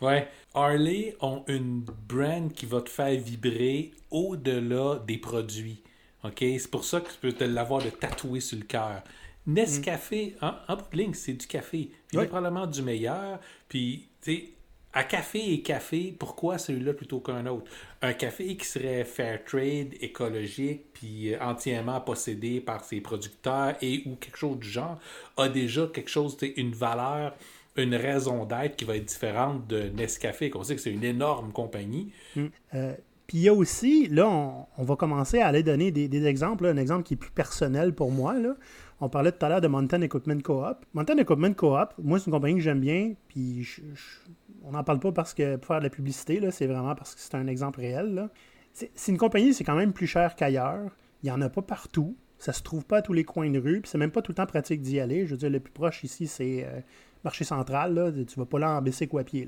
Ouais. 0.00 0.28
Harley 0.54 1.16
ont 1.20 1.44
une 1.48 1.84
brand 2.08 2.52
qui 2.52 2.66
va 2.66 2.80
te 2.80 2.90
faire 2.90 3.18
vibrer 3.18 3.92
au-delà 4.10 5.00
des 5.06 5.18
produits. 5.18 5.82
OK? 6.24 6.38
C'est 6.40 6.70
pour 6.70 6.84
ça 6.84 7.00
que 7.00 7.10
tu 7.10 7.18
peux 7.20 7.32
te 7.32 7.44
l'avoir 7.44 7.82
de 7.82 7.90
tatoué 7.90 8.40
sur 8.40 8.58
le 8.58 8.64
cœur. 8.64 9.02
Nescafé, 9.46 10.36
mm. 10.40 10.46
en, 10.68 10.76
bout 10.76 10.84
de 10.92 10.96
ligne, 10.96 11.14
c'est 11.14 11.34
du 11.34 11.46
café. 11.46 11.90
Puis 12.08 12.18
oui. 12.18 12.26
probablement 12.26 12.66
du 12.66 12.82
meilleur. 12.82 13.38
Puis, 13.68 14.08
tu 14.22 14.34
sais, 14.34 14.48
à 14.94 15.04
café 15.04 15.52
et 15.52 15.60
café, 15.60 16.14
pourquoi 16.16 16.56
celui-là 16.56 16.94
plutôt 16.94 17.20
qu'un 17.20 17.46
autre? 17.46 17.70
Un 18.00 18.12
café 18.12 18.56
qui 18.56 18.64
serait 18.64 19.04
fair 19.04 19.44
trade, 19.44 19.94
écologique, 20.00 20.82
puis 20.94 21.36
entièrement 21.40 22.00
possédé 22.00 22.60
par 22.60 22.84
ses 22.84 23.00
producteurs 23.00 23.74
et 23.82 24.02
ou 24.06 24.14
quelque 24.14 24.38
chose 24.38 24.58
du 24.58 24.68
genre, 24.68 24.98
a 25.36 25.48
déjà 25.48 25.88
quelque 25.92 26.10
chose, 26.10 26.36
une 26.56 26.72
valeur, 26.72 27.34
une 27.76 27.96
raison 27.96 28.44
d'être 28.44 28.76
qui 28.76 28.84
va 28.84 28.96
être 28.96 29.06
différente 29.06 29.66
de 29.66 29.88
Nescafé, 29.90 30.48
qu'on 30.48 30.62
sait 30.62 30.76
que 30.76 30.80
c'est 30.80 30.92
une 30.92 31.04
énorme 31.04 31.52
compagnie. 31.52 32.12
Mm. 32.36 32.46
Euh, 32.74 32.94
puis 33.26 33.38
il 33.38 33.42
y 33.42 33.48
a 33.48 33.54
aussi, 33.54 34.06
là, 34.08 34.28
on, 34.28 34.84
va 34.84 34.96
commencer 34.96 35.40
à 35.40 35.48
aller 35.48 35.62
donner 35.62 35.90
des, 35.90 36.26
exemples, 36.26 36.66
un 36.66 36.76
exemple 36.76 37.04
qui 37.04 37.14
est 37.14 37.16
plus 37.16 37.30
personnel 37.30 37.94
pour 37.94 38.10
moi. 38.10 38.38
Là. 38.38 38.54
On 39.00 39.08
parlait 39.08 39.32
tout 39.32 39.44
à 39.44 39.48
l'heure 39.48 39.60
de 39.60 39.66
Mountain 39.66 40.02
Equipment 40.02 40.40
Co-op. 40.40 40.84
Mountain 40.92 41.16
Equipment 41.18 41.54
Co-op, 41.54 41.94
moi, 42.02 42.18
c'est 42.18 42.26
une 42.26 42.32
compagnie 42.32 42.56
que 42.56 42.60
j'aime 42.60 42.80
bien, 42.80 43.14
puis 43.28 43.66
on 44.64 44.72
n'en 44.72 44.84
parle 44.84 45.00
pas 45.00 45.12
parce 45.12 45.34
que 45.34 45.56
pour 45.56 45.66
faire 45.66 45.78
de 45.78 45.84
la 45.84 45.90
publicité, 45.90 46.40
c'est 46.50 46.66
vraiment 46.66 46.94
parce 46.94 47.14
que 47.14 47.20
c'est 47.20 47.34
un 47.34 47.46
exemple 47.46 47.80
réel. 47.80 48.28
C'est 48.72 49.12
une 49.12 49.18
compagnie, 49.18 49.54
c'est 49.54 49.64
quand 49.64 49.76
même 49.76 49.92
plus 49.92 50.06
cher 50.06 50.34
qu'ailleurs. 50.34 50.90
Il 51.22 51.26
n'y 51.26 51.30
en 51.30 51.40
a 51.40 51.48
pas 51.48 51.62
partout. 51.62 52.16
Ça 52.38 52.52
se 52.52 52.62
trouve 52.62 52.84
pas 52.84 52.98
à 52.98 53.02
tous 53.02 53.12
les 53.12 53.24
coins 53.24 53.50
de 53.50 53.58
rue. 53.58 53.80
Puis 53.80 53.90
c'est 53.90 53.98
même 53.98 54.10
pas 54.10 54.20
tout 54.20 54.32
le 54.32 54.36
temps 54.36 54.46
pratique 54.46 54.82
d'y 54.82 55.00
aller. 55.00 55.26
Je 55.26 55.32
veux 55.32 55.36
dire, 55.36 55.50
le 55.50 55.60
plus 55.60 55.72
proche 55.72 56.02
ici, 56.02 56.26
c'est 56.26 56.64
euh, 56.64 56.80
marché 57.22 57.44
central. 57.44 57.94
Là. 57.94 58.10
Tu 58.12 58.38
vas 58.38 58.46
pas 58.46 58.58
là 58.58 58.70
en 58.72 58.82
bicycle 58.82 59.14
ou 59.14 59.18
à 59.18 59.24
pied. 59.24 59.46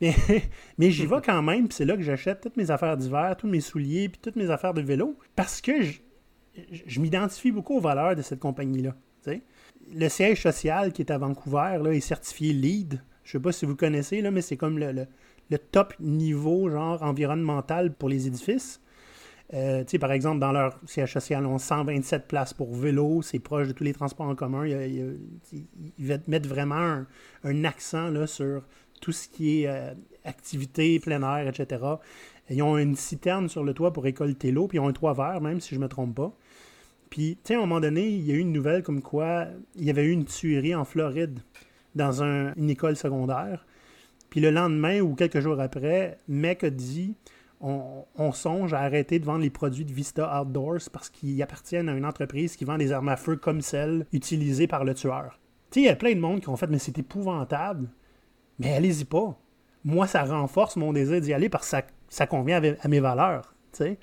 Mais 0.00 0.90
j'y 0.90 1.06
vais 1.06 1.20
quand 1.24 1.42
même. 1.42 1.68
Puis 1.68 1.76
c'est 1.76 1.84
là 1.84 1.96
que 1.96 2.02
j'achète 2.02 2.40
toutes 2.40 2.56
mes 2.56 2.70
affaires 2.70 2.96
d'hiver, 2.96 3.36
tous 3.38 3.48
mes 3.48 3.60
souliers, 3.60 4.08
puis 4.08 4.20
toutes 4.20 4.36
mes 4.36 4.50
affaires 4.50 4.74
de 4.74 4.82
vélo. 4.82 5.16
Parce 5.36 5.60
que 5.60 5.82
je, 5.82 7.00
m'identifie 7.00 7.52
beaucoup 7.52 7.76
aux 7.76 7.80
valeurs 7.80 8.16
de 8.16 8.22
cette 8.22 8.40
compagnie-là. 8.40 8.94
Le 9.92 10.08
siège 10.08 10.42
social 10.42 10.92
qui 10.92 11.02
est 11.02 11.10
à 11.10 11.18
Vancouver 11.18 11.80
est 11.92 12.00
certifié 12.00 12.52
LEED. 12.52 13.00
Je 13.24 13.32
sais 13.32 13.40
pas 13.40 13.52
si 13.52 13.66
vous 13.66 13.76
connaissez, 13.76 14.20
là, 14.20 14.30
mais 14.30 14.42
c'est 14.42 14.56
comme 14.56 14.78
le, 14.78 14.92
le, 15.50 15.58
top 15.58 15.94
niveau 16.00 16.70
genre 16.70 17.02
environnemental 17.02 17.92
pour 17.92 18.08
les 18.08 18.26
édifices. 18.26 18.80
Euh, 19.52 19.84
par 20.00 20.12
exemple, 20.12 20.38
dans 20.38 20.52
leur 20.52 20.78
siège 20.86 21.12
social, 21.12 21.44
on 21.44 21.56
a 21.56 21.58
127 21.58 22.28
places 22.28 22.54
pour 22.54 22.72
vélo, 22.74 23.20
c'est 23.22 23.40
proche 23.40 23.66
de 23.66 23.72
tous 23.72 23.84
les 23.84 23.92
transports 23.92 24.26
en 24.26 24.36
commun. 24.36 24.66
Ils, 24.66 25.18
mettent 26.28 26.46
vraiment 26.46 26.76
un, 26.76 27.06
un, 27.44 27.64
accent 27.64 28.08
là, 28.10 28.26
sur 28.28 28.62
tout 29.00 29.12
ce 29.12 29.28
qui 29.28 29.62
est 29.62 29.66
euh, 29.66 29.92
activité, 30.24 31.00
plein 31.00 31.22
air, 31.22 31.48
etc. 31.48 31.82
Ils 32.48 32.62
ont 32.62 32.78
une 32.78 32.96
citerne 32.96 33.48
sur 33.48 33.64
le 33.64 33.74
toit 33.74 33.92
pour 33.92 34.04
récolter 34.04 34.52
l'eau, 34.52 34.68
puis 34.68 34.78
ils 34.78 34.80
ont 34.80 34.88
un 34.88 34.92
toit 34.92 35.14
vert, 35.14 35.40
même 35.40 35.60
si 35.60 35.70
je 35.70 35.80
ne 35.80 35.84
me 35.84 35.88
trompe 35.88 36.14
pas. 36.14 36.32
Puis, 37.10 37.36
tu 37.42 37.48
sais, 37.48 37.54
à 37.54 37.58
un 37.58 37.60
moment 37.62 37.80
donné, 37.80 38.08
il 38.08 38.24
y 38.24 38.30
a 38.32 38.34
eu 38.34 38.38
une 38.38 38.52
nouvelle 38.52 38.84
comme 38.84 39.02
quoi 39.02 39.46
il 39.74 39.84
y 39.84 39.90
avait 39.90 40.04
eu 40.04 40.12
une 40.12 40.24
tuerie 40.24 40.74
en 40.76 40.84
Floride 40.84 41.40
dans 41.94 42.22
un, 42.22 42.54
une 42.54 42.70
école 42.70 42.96
secondaire. 42.96 43.66
Puis 44.30 44.40
le 44.40 44.50
lendemain 44.50 45.00
ou 45.00 45.14
quelques 45.14 45.40
jours 45.40 45.60
après, 45.60 46.18
Mec 46.28 46.64
a 46.64 46.70
dit 46.70 47.14
on, 47.60 48.04
on, 48.16 48.32
songe 48.32 48.72
à 48.72 48.80
arrêter 48.80 49.18
de 49.18 49.24
vendre 49.24 49.42
les 49.42 49.50
produits 49.50 49.84
de 49.84 49.92
Vista 49.92 50.40
Outdoors 50.40 50.88
parce 50.92 51.10
qu'ils 51.10 51.42
appartiennent 51.42 51.88
à 51.88 51.92
une 51.92 52.06
entreprise 52.06 52.56
qui 52.56 52.64
vend 52.64 52.78
des 52.78 52.92
armes 52.92 53.08
à 53.08 53.16
feu 53.16 53.36
comme 53.36 53.60
celles 53.60 54.06
utilisées 54.12 54.66
par 54.66 54.84
le 54.84 54.94
tueur. 54.94 55.38
Tu 55.70 55.80
sais, 55.80 55.80
il 55.84 55.86
y 55.86 55.90
a 55.90 55.96
plein 55.96 56.14
de 56.14 56.20
monde 56.20 56.40
qui 56.40 56.48
ont 56.48 56.56
fait 56.56 56.68
Mais 56.68 56.78
c'est 56.78 56.98
épouvantable. 56.98 57.88
Mais 58.58 58.74
allez-y 58.74 59.04
pas. 59.04 59.38
Moi, 59.84 60.06
ça 60.06 60.24
renforce 60.24 60.76
mon 60.76 60.92
désir 60.92 61.20
d'y 61.20 61.32
aller 61.32 61.48
parce 61.48 61.70
que 61.70 61.78
ça, 62.08 62.26
convient 62.26 62.62
à, 62.80 62.88
mes 62.88 63.00
valeurs. 63.00 63.54
Puis 63.72 63.96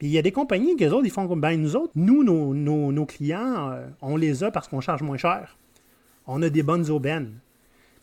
il 0.00 0.10
y 0.10 0.18
a 0.18 0.22
des 0.22 0.32
compagnies 0.32 0.76
que 0.76 0.84
les 0.84 0.92
autres, 0.92 1.06
ils 1.06 1.12
font 1.12 1.26
comme 1.26 1.40
ben 1.40 1.60
nous 1.60 1.76
autres, 1.76 1.92
nous, 1.94 2.22
nos, 2.22 2.54
nos, 2.54 2.92
nos 2.92 3.06
clients, 3.06 3.70
euh, 3.70 3.86
on 4.00 4.16
les 4.16 4.44
a 4.44 4.50
parce 4.50 4.68
qu'on 4.68 4.80
charge 4.80 5.02
moins 5.02 5.16
cher 5.16 5.56
on 6.26 6.42
a 6.42 6.50
des 6.50 6.62
bonnes 6.62 6.90
aubaines. 6.90 7.38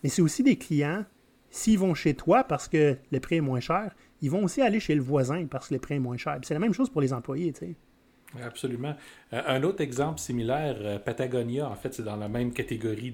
Mais 0.02 0.08
c'est 0.08 0.22
aussi 0.22 0.42
des 0.42 0.56
clients, 0.56 1.04
s'ils 1.50 1.78
vont 1.78 1.94
chez 1.94 2.14
toi 2.14 2.44
parce 2.44 2.68
que 2.68 2.96
le 3.10 3.20
prix 3.20 3.36
est 3.36 3.42
moins 3.42 3.60
cher, 3.60 3.94
ils 4.22 4.30
vont 4.30 4.44
aussi 4.44 4.62
aller 4.62 4.80
chez 4.80 4.94
le 4.94 5.02
voisin 5.02 5.46
parce 5.46 5.68
que 5.68 5.74
le 5.74 5.80
prix 5.80 5.94
est 5.94 6.00
moins 6.00 6.16
cher. 6.16 6.38
C'est 6.42 6.54
la 6.54 6.60
même 6.60 6.74
chose 6.74 6.90
pour 6.90 7.00
les 7.00 7.12
employés, 7.12 7.52
tu 7.52 7.66
sais. 7.66 7.74
Absolument. 8.42 8.94
Euh, 9.32 9.42
un 9.46 9.62
autre 9.62 9.80
exemple 9.80 10.20
similaire, 10.20 10.76
euh, 10.80 10.98
Patagonia, 10.98 11.68
en 11.68 11.74
fait, 11.74 11.94
c'est 11.94 12.04
dans 12.04 12.16
la 12.16 12.28
même 12.28 12.52
catégorie 12.52 13.12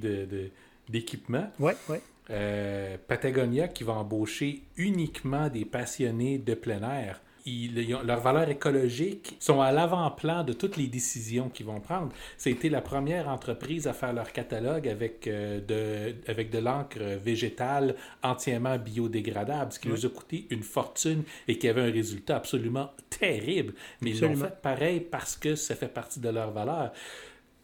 d'équipement. 0.89 1.51
De, 1.59 1.65
oui, 1.65 1.73
oui. 1.89 1.97
Euh, 2.29 2.97
Patagonia 3.07 3.69
qui 3.69 3.85
va 3.85 3.95
embaucher 3.95 4.65
uniquement 4.77 5.49
des 5.49 5.65
passionnés 5.65 6.39
de 6.39 6.55
plein 6.55 6.83
air 6.83 7.21
ils, 7.47 7.89
leurs 8.05 8.21
valeurs 8.21 8.49
écologiques 8.49 9.37
sont 9.39 9.61
à 9.61 9.73
l'avant-plan 9.73 10.45
de 10.45 10.53
toutes 10.53 10.77
les 10.77 10.89
décisions 10.89 11.49
qu'ils 11.49 11.67
vont 11.67 11.81
prendre. 11.81 12.13
C'était 12.37 12.69
la 12.69 12.81
première 12.81 13.29
entreprise 13.29 13.87
à 13.87 13.93
faire 13.93 14.13
leur 14.13 14.33
catalogue 14.33 14.89
avec, 14.89 15.27
euh, 15.27 15.61
de, 15.61 16.17
avec 16.31 16.51
de 16.51 16.59
l'encre 16.59 16.99
végétale 16.99 17.95
entièrement 18.23 18.77
biodégradable, 18.79 19.73
ce 19.73 19.79
qui 19.79 19.89
nous 19.89 20.05
a 20.05 20.09
coûté 20.09 20.47
une 20.51 20.63
fortune 20.63 21.23
et 21.47 21.57
qui 21.57 21.69
avait 21.69 21.83
un 21.83 21.93
résultat 21.93 22.37
absolument 22.37 22.91
terrible. 23.09 23.75
Mais 24.01 24.11
absolument. 24.11 24.35
ils 24.35 24.39
l'ont 24.41 24.47
fait 24.47 24.63
pareil 24.63 25.01
parce 25.01 25.37
que 25.37 25.55
ça 25.55 25.77
fait 25.77 25.89
partie 25.89 26.21
de 26.21 26.29
leurs 26.29 26.51
valeurs. 26.51 26.93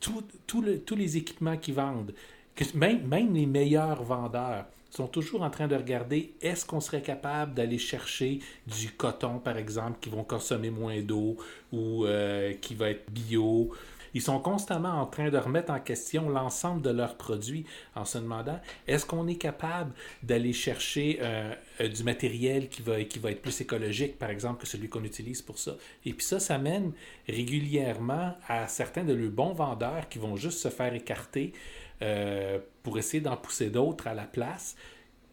Tout, 0.01 0.23
tout 0.47 0.63
le, 0.63 0.81
tous 0.81 0.97
les 0.97 1.17
équipements 1.17 1.57
qu'ils 1.57 1.75
vendent, 1.75 2.13
que 2.55 2.65
même, 2.75 3.07
même 3.07 3.35
les 3.35 3.47
meilleurs 3.47 4.03
vendeurs, 4.03 4.67
sont 4.93 5.07
toujours 5.07 5.43
en 5.43 5.51
train 5.51 5.69
de 5.69 5.75
regarder 5.75 6.35
est-ce 6.43 6.67
qu'on 6.67 6.81
serait 6.81 7.03
capable 7.03 7.55
d'aller 7.55 7.79
chercher 7.79 8.41
du 8.67 8.91
coton, 8.91 9.39
par 9.39 9.57
exemple, 9.57 9.99
qui 10.01 10.11
vont 10.11 10.23
consommer 10.23 10.71
moins 10.71 11.01
d'eau 11.01 11.39
ou 11.73 12.05
euh, 12.05 12.53
qui 12.61 12.75
va 12.75 12.91
être 12.91 13.11
bio? 13.11 13.73
Ils 14.15 14.21
sont 14.21 14.39
constamment 14.39 15.01
en 15.01 15.07
train 15.07 15.31
de 15.31 15.39
remettre 15.39 15.73
en 15.73 15.81
question 15.81 16.29
l'ensemble 16.29 16.83
de 16.83 16.91
leurs 16.91 17.17
produits 17.17 17.65
en 17.95 18.05
se 18.05 18.19
demandant 18.19 18.61
est-ce 18.87 19.07
qu'on 19.07 19.27
est 19.27 19.37
capable 19.37 19.95
d'aller 20.23 20.53
chercher 20.53 21.19
euh, 21.23 21.55
du 21.89 22.05
matériel 22.05 22.69
qui 22.69 22.83
va, 22.83 23.03
qui 23.05 23.19
va 23.19 23.31
être 23.31 23.41
plus 23.41 23.63
écologique, 23.63 24.19
par 24.19 24.29
exemple, 24.29 24.61
que 24.61 24.67
celui 24.67 24.91
qu'on 24.91 25.05
utilise 25.05 25.41
pour 25.41 25.59
ça? 25.59 25.77
Et 26.05 26.13
puis 26.13 26.27
ça, 26.27 26.39
ça 26.39 26.59
mène 26.59 26.93
régulièrement 27.27 28.37
à 28.47 28.69
certains 28.69 29.05
de 29.05 29.15
leurs 29.15 29.31
bons 29.31 29.55
vendeurs 29.55 30.07
qui 30.11 30.19
vont 30.19 30.37
juste 30.37 30.59
se 30.59 30.69
faire 30.69 30.93
écarter 30.93 31.55
euh, 32.03 32.59
pour 32.83 32.99
essayer 32.99 33.21
d'en 33.21 33.37
pousser 33.37 33.71
d'autres 33.71 34.07
à 34.07 34.15
la 34.15 34.25
place, 34.25 34.77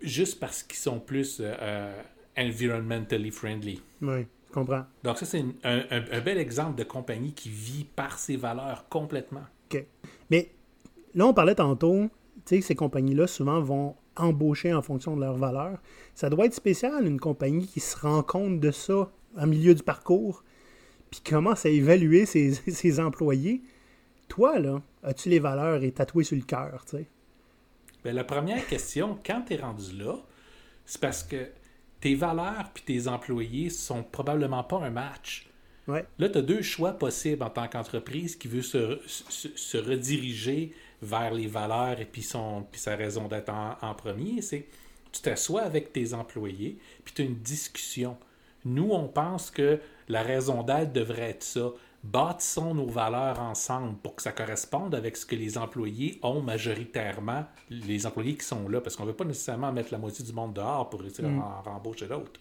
juste 0.01 0.39
parce 0.39 0.63
qu'ils 0.63 0.77
sont 0.77 0.99
plus 0.99 1.41
euh, 1.41 2.01
environmentally 2.38 3.31
friendly. 3.31 3.81
Oui, 4.01 4.25
je 4.47 4.53
comprends. 4.53 4.85
Donc 5.03 5.17
ça, 5.17 5.25
c'est 5.25 5.43
un, 5.63 5.79
un, 5.91 6.03
un, 6.12 6.21
bel 6.21 6.38
exemple 6.38 6.77
de 6.77 6.83
compagnie 6.83 7.33
qui 7.33 7.49
vit 7.49 7.83
par 7.83 8.19
ses 8.19 8.38
valeurs 8.38 8.88
complètement. 8.89 9.43
OK. 9.71 9.83
Mais 10.29 10.51
là, 11.15 11.27
on 11.27 11.33
parlait 11.33 11.55
tantôt, 11.55 12.09
tu 12.45 12.55
sais, 12.55 12.62
ces 12.62 12.75
compagnies-là, 12.75 13.27
souvent, 13.27 13.59
vont 13.62 13.95
embaucher 14.15 14.73
en 14.73 14.81
fonction 14.81 15.15
de 15.15 15.21
leurs 15.21 15.38
valeurs. 15.38 15.79
Ça 16.13 16.29
doit 16.29 16.45
être 16.45 16.53
spécial, 16.53 17.05
une 17.05 17.19
compagnie 17.19 17.67
qui 17.67 17.79
se 17.79 17.97
rend 17.97 18.21
compte 18.21 18.59
de 18.59 18.71
ça 18.71 19.09
en 19.38 19.47
milieu 19.47 19.73
du 19.73 19.83
parcours, 19.83 20.43
puis 21.09 21.21
commence 21.21 21.65
à 21.65 21.69
évaluer 21.69 22.25
ses, 22.25 22.53
ses 22.67 22.99
employés. 22.99 23.62
Toi, 24.27 24.59
là, 24.59 24.81
as-tu 25.03 25.29
les 25.29 25.39
valeurs 25.39 25.83
et 25.83 25.91
tatouées 25.91 26.23
sur 26.23 26.35
le 26.38 26.43
cœur, 26.43 26.83
tu 26.85 26.97
sais? 26.97 27.07
Bien, 28.03 28.13
la 28.13 28.23
première 28.23 28.65
question, 28.67 29.17
quand 29.25 29.43
tu 29.47 29.53
es 29.53 29.57
rendu 29.57 29.97
là, 29.97 30.15
c'est 30.85 31.01
parce 31.01 31.23
que 31.23 31.49
tes 31.99 32.15
valeurs 32.15 32.69
puis 32.73 32.83
tes 32.83 33.07
employés 33.07 33.69
sont 33.69 34.03
probablement 34.03 34.63
pas 34.63 34.77
un 34.77 34.89
match. 34.89 35.49
Ouais. 35.88 36.05
Là, 36.17 36.29
tu 36.29 36.38
as 36.38 36.41
deux 36.41 36.62
choix 36.62 36.93
possibles 36.93 37.43
en 37.43 37.49
tant 37.49 37.67
qu'entreprise 37.67 38.35
qui 38.35 38.47
veut 38.47 38.62
se, 38.62 38.99
se, 39.05 39.49
se 39.55 39.77
rediriger 39.77 40.73
vers 41.01 41.33
les 41.33 41.47
valeurs 41.47 41.99
et 41.99 42.05
puis, 42.05 42.21
son, 42.21 42.63
puis 42.71 42.79
sa 42.79 42.95
raison 42.95 43.27
d'être 43.27 43.49
en, 43.49 43.77
en 43.81 43.93
premier. 43.95 44.41
C'est 44.41 44.65
tu 45.12 45.21
t'assois 45.21 45.63
avec 45.63 45.91
tes 45.91 46.13
employés 46.13 46.77
puis 47.03 47.13
tu 47.13 47.21
as 47.23 47.25
une 47.25 47.39
discussion. 47.39 48.17
Nous, 48.65 48.91
on 48.91 49.07
pense 49.07 49.49
que 49.49 49.79
la 50.07 50.21
raison 50.21 50.63
d'être 50.63 50.93
devrait 50.93 51.31
être 51.31 51.43
ça. 51.43 51.71
Bâtissons 52.03 52.73
nos 52.73 52.88
valeurs 52.88 53.39
ensemble 53.41 53.97
pour 53.97 54.15
que 54.15 54.21
ça 54.21 54.31
corresponde 54.31 54.95
avec 54.95 55.17
ce 55.17 55.25
que 55.25 55.35
les 55.35 55.57
employés 55.57 56.17
ont 56.23 56.41
majoritairement, 56.41 57.45
les 57.69 58.05
employés 58.05 58.35
qui 58.35 58.45
sont 58.45 58.69
là, 58.69 58.79
parce 58.79 58.95
qu'on 58.95 59.03
ne 59.03 59.09
veut 59.09 59.15
pas 59.15 59.25
nécessairement 59.25 59.73
mettre 59.73 59.91
la 59.91 59.97
moitié 59.97 60.23
du 60.23 60.31
monde 60.31 60.53
dehors 60.53 60.89
pour 60.89 61.01
réussir 61.01 61.25
Mm. 61.27 61.39
à 61.41 61.59
en 61.59 61.62
rembaucher 61.73 62.07
l'autre. 62.07 62.39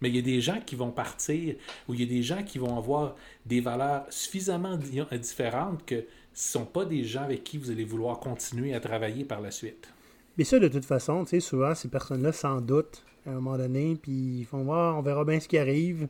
Mais 0.00 0.08
il 0.10 0.16
y 0.16 0.18
a 0.18 0.22
des 0.22 0.40
gens 0.40 0.60
qui 0.64 0.76
vont 0.76 0.90
partir 0.90 1.54
ou 1.88 1.94
il 1.94 2.00
y 2.00 2.02
a 2.04 2.06
des 2.06 2.22
gens 2.22 2.42
qui 2.42 2.58
vont 2.58 2.76
avoir 2.76 3.14
des 3.46 3.60
valeurs 3.60 4.04
suffisamment 4.10 4.76
di- 4.76 5.00
différentes 5.20 5.84
que 5.84 6.04
ce 6.32 6.58
ne 6.58 6.62
sont 6.64 6.66
pas 6.66 6.84
des 6.84 7.04
gens 7.04 7.22
avec 7.22 7.44
qui 7.44 7.58
vous 7.58 7.70
allez 7.70 7.84
vouloir 7.84 8.18
continuer 8.18 8.74
à 8.74 8.80
travailler 8.80 9.24
par 9.24 9.40
la 9.40 9.50
suite. 9.50 9.88
Mais 10.36 10.44
ça, 10.44 10.58
de 10.58 10.68
toute 10.68 10.84
façon, 10.84 11.22
tu 11.24 11.30
sais, 11.30 11.40
souvent, 11.40 11.74
ces 11.74 11.88
personnes-là 11.88 12.32
s'en 12.32 12.60
doutent 12.60 13.04
à 13.26 13.30
un 13.30 13.34
moment 13.34 13.56
donné, 13.56 13.94
puis 13.94 14.40
ils 14.40 14.44
font 14.44 14.64
voir, 14.64 14.98
on 14.98 15.02
verra 15.02 15.24
bien 15.24 15.38
ce 15.38 15.46
qui 15.48 15.56
arrive. 15.58 16.08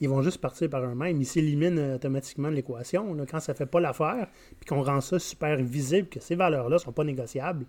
Ils 0.00 0.08
vont 0.08 0.22
juste 0.22 0.40
partir 0.40 0.68
par 0.68 0.82
eux-mêmes. 0.82 1.20
Ils 1.20 1.26
s'éliminent 1.26 1.78
euh, 1.78 1.94
automatiquement 1.96 2.50
de 2.50 2.54
l'équation. 2.54 3.16
Quand 3.30 3.40
ça 3.40 3.54
fait 3.54 3.66
pas 3.66 3.80
l'affaire, 3.80 4.28
puis 4.58 4.68
qu'on 4.68 4.82
rend 4.82 5.00
ça 5.00 5.18
super 5.18 5.56
visible, 5.56 6.08
que 6.08 6.20
ces 6.20 6.34
valeurs-là 6.34 6.78
sont 6.78 6.92
pas 6.92 7.04
négociables, 7.04 7.66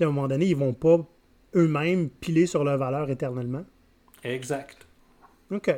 à 0.00 0.04
un 0.04 0.06
moment 0.06 0.28
donné, 0.28 0.46
ils 0.46 0.56
vont 0.56 0.74
pas 0.74 0.98
eux-mêmes 1.54 2.10
piler 2.10 2.46
sur 2.46 2.64
leurs 2.64 2.78
valeurs 2.78 3.10
éternellement. 3.10 3.64
Exact. 4.24 4.86
OK. 5.50 5.70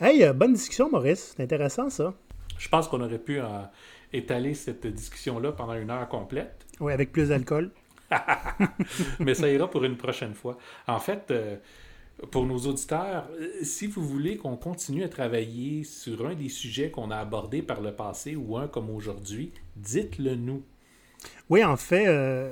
Hey, 0.00 0.24
euh, 0.24 0.32
bonne 0.32 0.54
discussion, 0.54 0.90
Maurice. 0.90 1.34
C'est 1.36 1.42
intéressant, 1.42 1.90
ça. 1.90 2.14
Je 2.58 2.68
pense 2.68 2.88
qu'on 2.88 3.00
aurait 3.00 3.18
pu 3.18 3.40
euh, 3.40 3.46
étaler 4.12 4.54
cette 4.54 4.86
discussion-là 4.86 5.52
pendant 5.52 5.74
une 5.74 5.90
heure 5.90 6.08
complète, 6.08 6.66
Oui, 6.80 6.92
avec 6.92 7.12
plus 7.12 7.28
d'alcool. 7.28 7.70
mais 9.20 9.34
ça 9.34 9.48
ira 9.48 9.70
pour 9.70 9.84
une 9.84 9.96
prochaine 9.96 10.34
fois. 10.34 10.58
En 10.86 10.98
fait, 10.98 11.30
euh, 11.30 11.56
pour 12.30 12.46
nos 12.46 12.58
auditeurs, 12.58 13.28
euh, 13.40 13.48
si 13.62 13.86
vous 13.86 14.06
voulez 14.06 14.36
qu'on 14.36 14.56
continue 14.56 15.02
à 15.02 15.08
travailler 15.08 15.84
sur 15.84 16.26
un 16.26 16.34
des 16.34 16.48
sujets 16.48 16.90
qu'on 16.90 17.10
a 17.10 17.16
abordés 17.16 17.62
par 17.62 17.80
le 17.80 17.92
passé 17.92 18.36
ou 18.36 18.56
un 18.56 18.68
comme 18.68 18.90
aujourd'hui, 18.90 19.52
dites-le 19.76 20.36
nous. 20.36 20.62
Oui, 21.50 21.64
en 21.64 21.76
fait, 21.76 22.06
euh, 22.06 22.50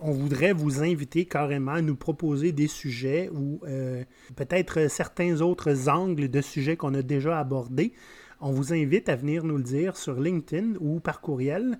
on 0.00 0.12
voudrait 0.12 0.52
vous 0.52 0.82
inviter 0.82 1.24
carrément 1.24 1.72
à 1.72 1.82
nous 1.82 1.96
proposer 1.96 2.52
des 2.52 2.68
sujets 2.68 3.30
ou 3.32 3.60
euh, 3.66 4.04
peut-être 4.36 4.90
certains 4.90 5.40
autres 5.40 5.88
angles 5.88 6.28
de 6.28 6.40
sujets 6.40 6.76
qu'on 6.76 6.94
a 6.94 7.02
déjà 7.02 7.38
abordés. 7.38 7.92
On 8.40 8.52
vous 8.52 8.72
invite 8.72 9.08
à 9.08 9.16
venir 9.16 9.42
nous 9.42 9.56
le 9.56 9.64
dire 9.64 9.96
sur 9.96 10.20
LinkedIn 10.20 10.74
ou 10.80 11.00
par 11.00 11.20
courriel 11.20 11.78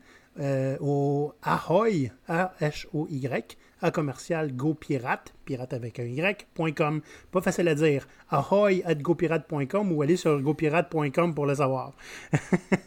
au 0.80 1.32
ahoy, 1.42 2.12
A-H-O-Y, 2.28 3.56
à 3.80 3.90
commercial 3.90 4.52
gopirate, 4.54 5.34
pirate 5.44 5.72
avec 5.72 5.98
un 5.98 6.04
Y.com. 6.04 7.00
Pas 7.30 7.40
facile 7.40 7.68
à 7.68 7.74
dire. 7.74 8.06
ahoy 8.30 8.82
at 8.84 8.96
gopirate.com 8.96 9.92
ou 9.92 10.02
aller 10.02 10.16
sur 10.16 10.40
gopirate.com 10.40 11.34
pour 11.34 11.46
le 11.46 11.54
savoir. 11.54 11.94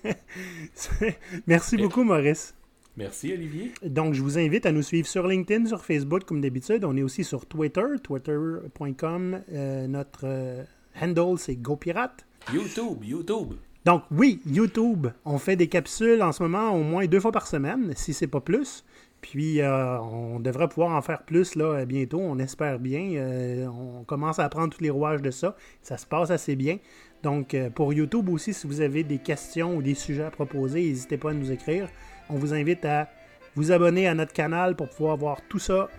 Merci 1.47 1.77
beaucoup, 1.77 2.03
Maurice. 2.03 2.53
Merci, 2.97 3.31
Olivier. 3.31 3.71
Donc, 3.83 4.13
je 4.13 4.21
vous 4.21 4.37
invite 4.37 4.65
à 4.65 4.71
nous 4.71 4.81
suivre 4.81 5.07
sur 5.07 5.25
LinkedIn, 5.25 5.65
sur 5.65 5.85
Facebook, 5.85 6.25
comme 6.25 6.41
d'habitude. 6.41 6.83
On 6.83 6.95
est 6.97 7.03
aussi 7.03 7.23
sur 7.23 7.45
Twitter, 7.45 7.85
twitter.com. 8.03 9.41
Euh, 9.51 9.87
notre 9.87 10.21
euh, 10.25 10.63
handle, 11.01 11.37
c'est 11.37 11.55
GoPirate. 11.55 12.25
YouTube, 12.53 13.03
YouTube. 13.03 13.53
Donc, 13.85 14.03
oui, 14.11 14.41
YouTube. 14.45 15.07
On 15.25 15.37
fait 15.37 15.55
des 15.55 15.67
capsules 15.67 16.21
en 16.21 16.31
ce 16.31 16.43
moment 16.43 16.71
au 16.71 16.83
moins 16.83 17.05
deux 17.07 17.19
fois 17.19 17.31
par 17.31 17.47
semaine, 17.47 17.93
si 17.95 18.13
c'est 18.13 18.27
pas 18.27 18.41
plus. 18.41 18.83
Puis, 19.21 19.61
euh, 19.61 19.99
on 19.99 20.39
devrait 20.39 20.67
pouvoir 20.67 20.95
en 20.95 21.01
faire 21.01 21.23
plus 21.23 21.55
là 21.55 21.85
bientôt, 21.85 22.19
on 22.19 22.39
espère 22.39 22.79
bien. 22.79 23.13
Euh, 23.15 23.67
on 23.67 24.03
commence 24.03 24.39
à 24.39 24.45
apprendre 24.45 24.75
tous 24.75 24.83
les 24.83 24.89
rouages 24.89 25.21
de 25.21 25.31
ça. 25.31 25.55
Ça 25.81 25.97
se 25.97 26.05
passe 26.05 26.31
assez 26.31 26.55
bien. 26.55 26.77
Donc, 27.23 27.53
euh, 27.53 27.69
pour 27.69 27.93
YouTube 27.93 28.29
aussi, 28.29 28.53
si 28.53 28.65
vous 28.65 28.81
avez 28.81 29.03
des 29.03 29.19
questions 29.19 29.75
ou 29.75 29.81
des 29.81 29.93
sujets 29.93 30.23
à 30.23 30.31
proposer, 30.31 30.81
n'hésitez 30.81 31.17
pas 31.17 31.31
à 31.31 31.33
nous 31.33 31.51
écrire. 31.51 31.87
On 32.29 32.35
vous 32.35 32.53
invite 32.53 32.83
à 32.83 33.09
vous 33.55 33.71
abonner 33.71 34.07
à 34.07 34.15
notre 34.15 34.33
canal 34.33 34.75
pour 34.75 34.89
pouvoir 34.89 35.17
voir 35.17 35.41
tout 35.49 35.59
ça. 35.59 35.89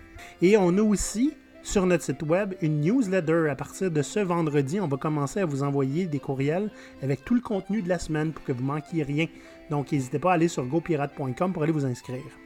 Et 0.41 0.57
on 0.57 0.77
a 0.77 0.81
aussi 0.81 1.33
sur 1.61 1.85
notre 1.85 2.03
site 2.03 2.23
web 2.23 2.55
une 2.61 2.81
newsletter. 2.81 3.47
À 3.49 3.55
partir 3.55 3.89
de 3.89 4.01
ce 4.01 4.19
vendredi, 4.19 4.81
on 4.81 4.87
va 4.87 4.97
commencer 4.97 5.39
à 5.39 5.45
vous 5.45 5.63
envoyer 5.63 6.07
des 6.07 6.19
courriels 6.19 6.69
avec 7.01 7.23
tout 7.23 7.35
le 7.35 7.41
contenu 7.41 7.81
de 7.81 7.87
la 7.87 7.99
semaine 7.99 8.33
pour 8.33 8.43
que 8.43 8.51
vous 8.51 8.63
manquiez 8.63 9.03
rien. 9.03 9.27
Donc, 9.69 9.93
n'hésitez 9.93 10.19
pas 10.19 10.31
à 10.31 10.33
aller 10.33 10.49
sur 10.49 10.65
gopirate.com 10.65 11.53
pour 11.53 11.63
aller 11.63 11.71
vous 11.71 11.85
inscrire. 11.85 12.42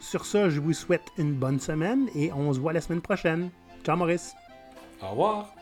Sur 0.00 0.24
ça, 0.24 0.48
je 0.48 0.60
vous 0.60 0.72
souhaite 0.72 1.08
une 1.18 1.34
bonne 1.34 1.60
semaine 1.60 2.08
et 2.14 2.32
on 2.32 2.52
se 2.52 2.58
voit 2.58 2.72
la 2.72 2.80
semaine 2.80 3.02
prochaine. 3.02 3.50
Ciao 3.84 3.96
Maurice. 3.96 4.34
Au 5.02 5.10
revoir. 5.10 5.54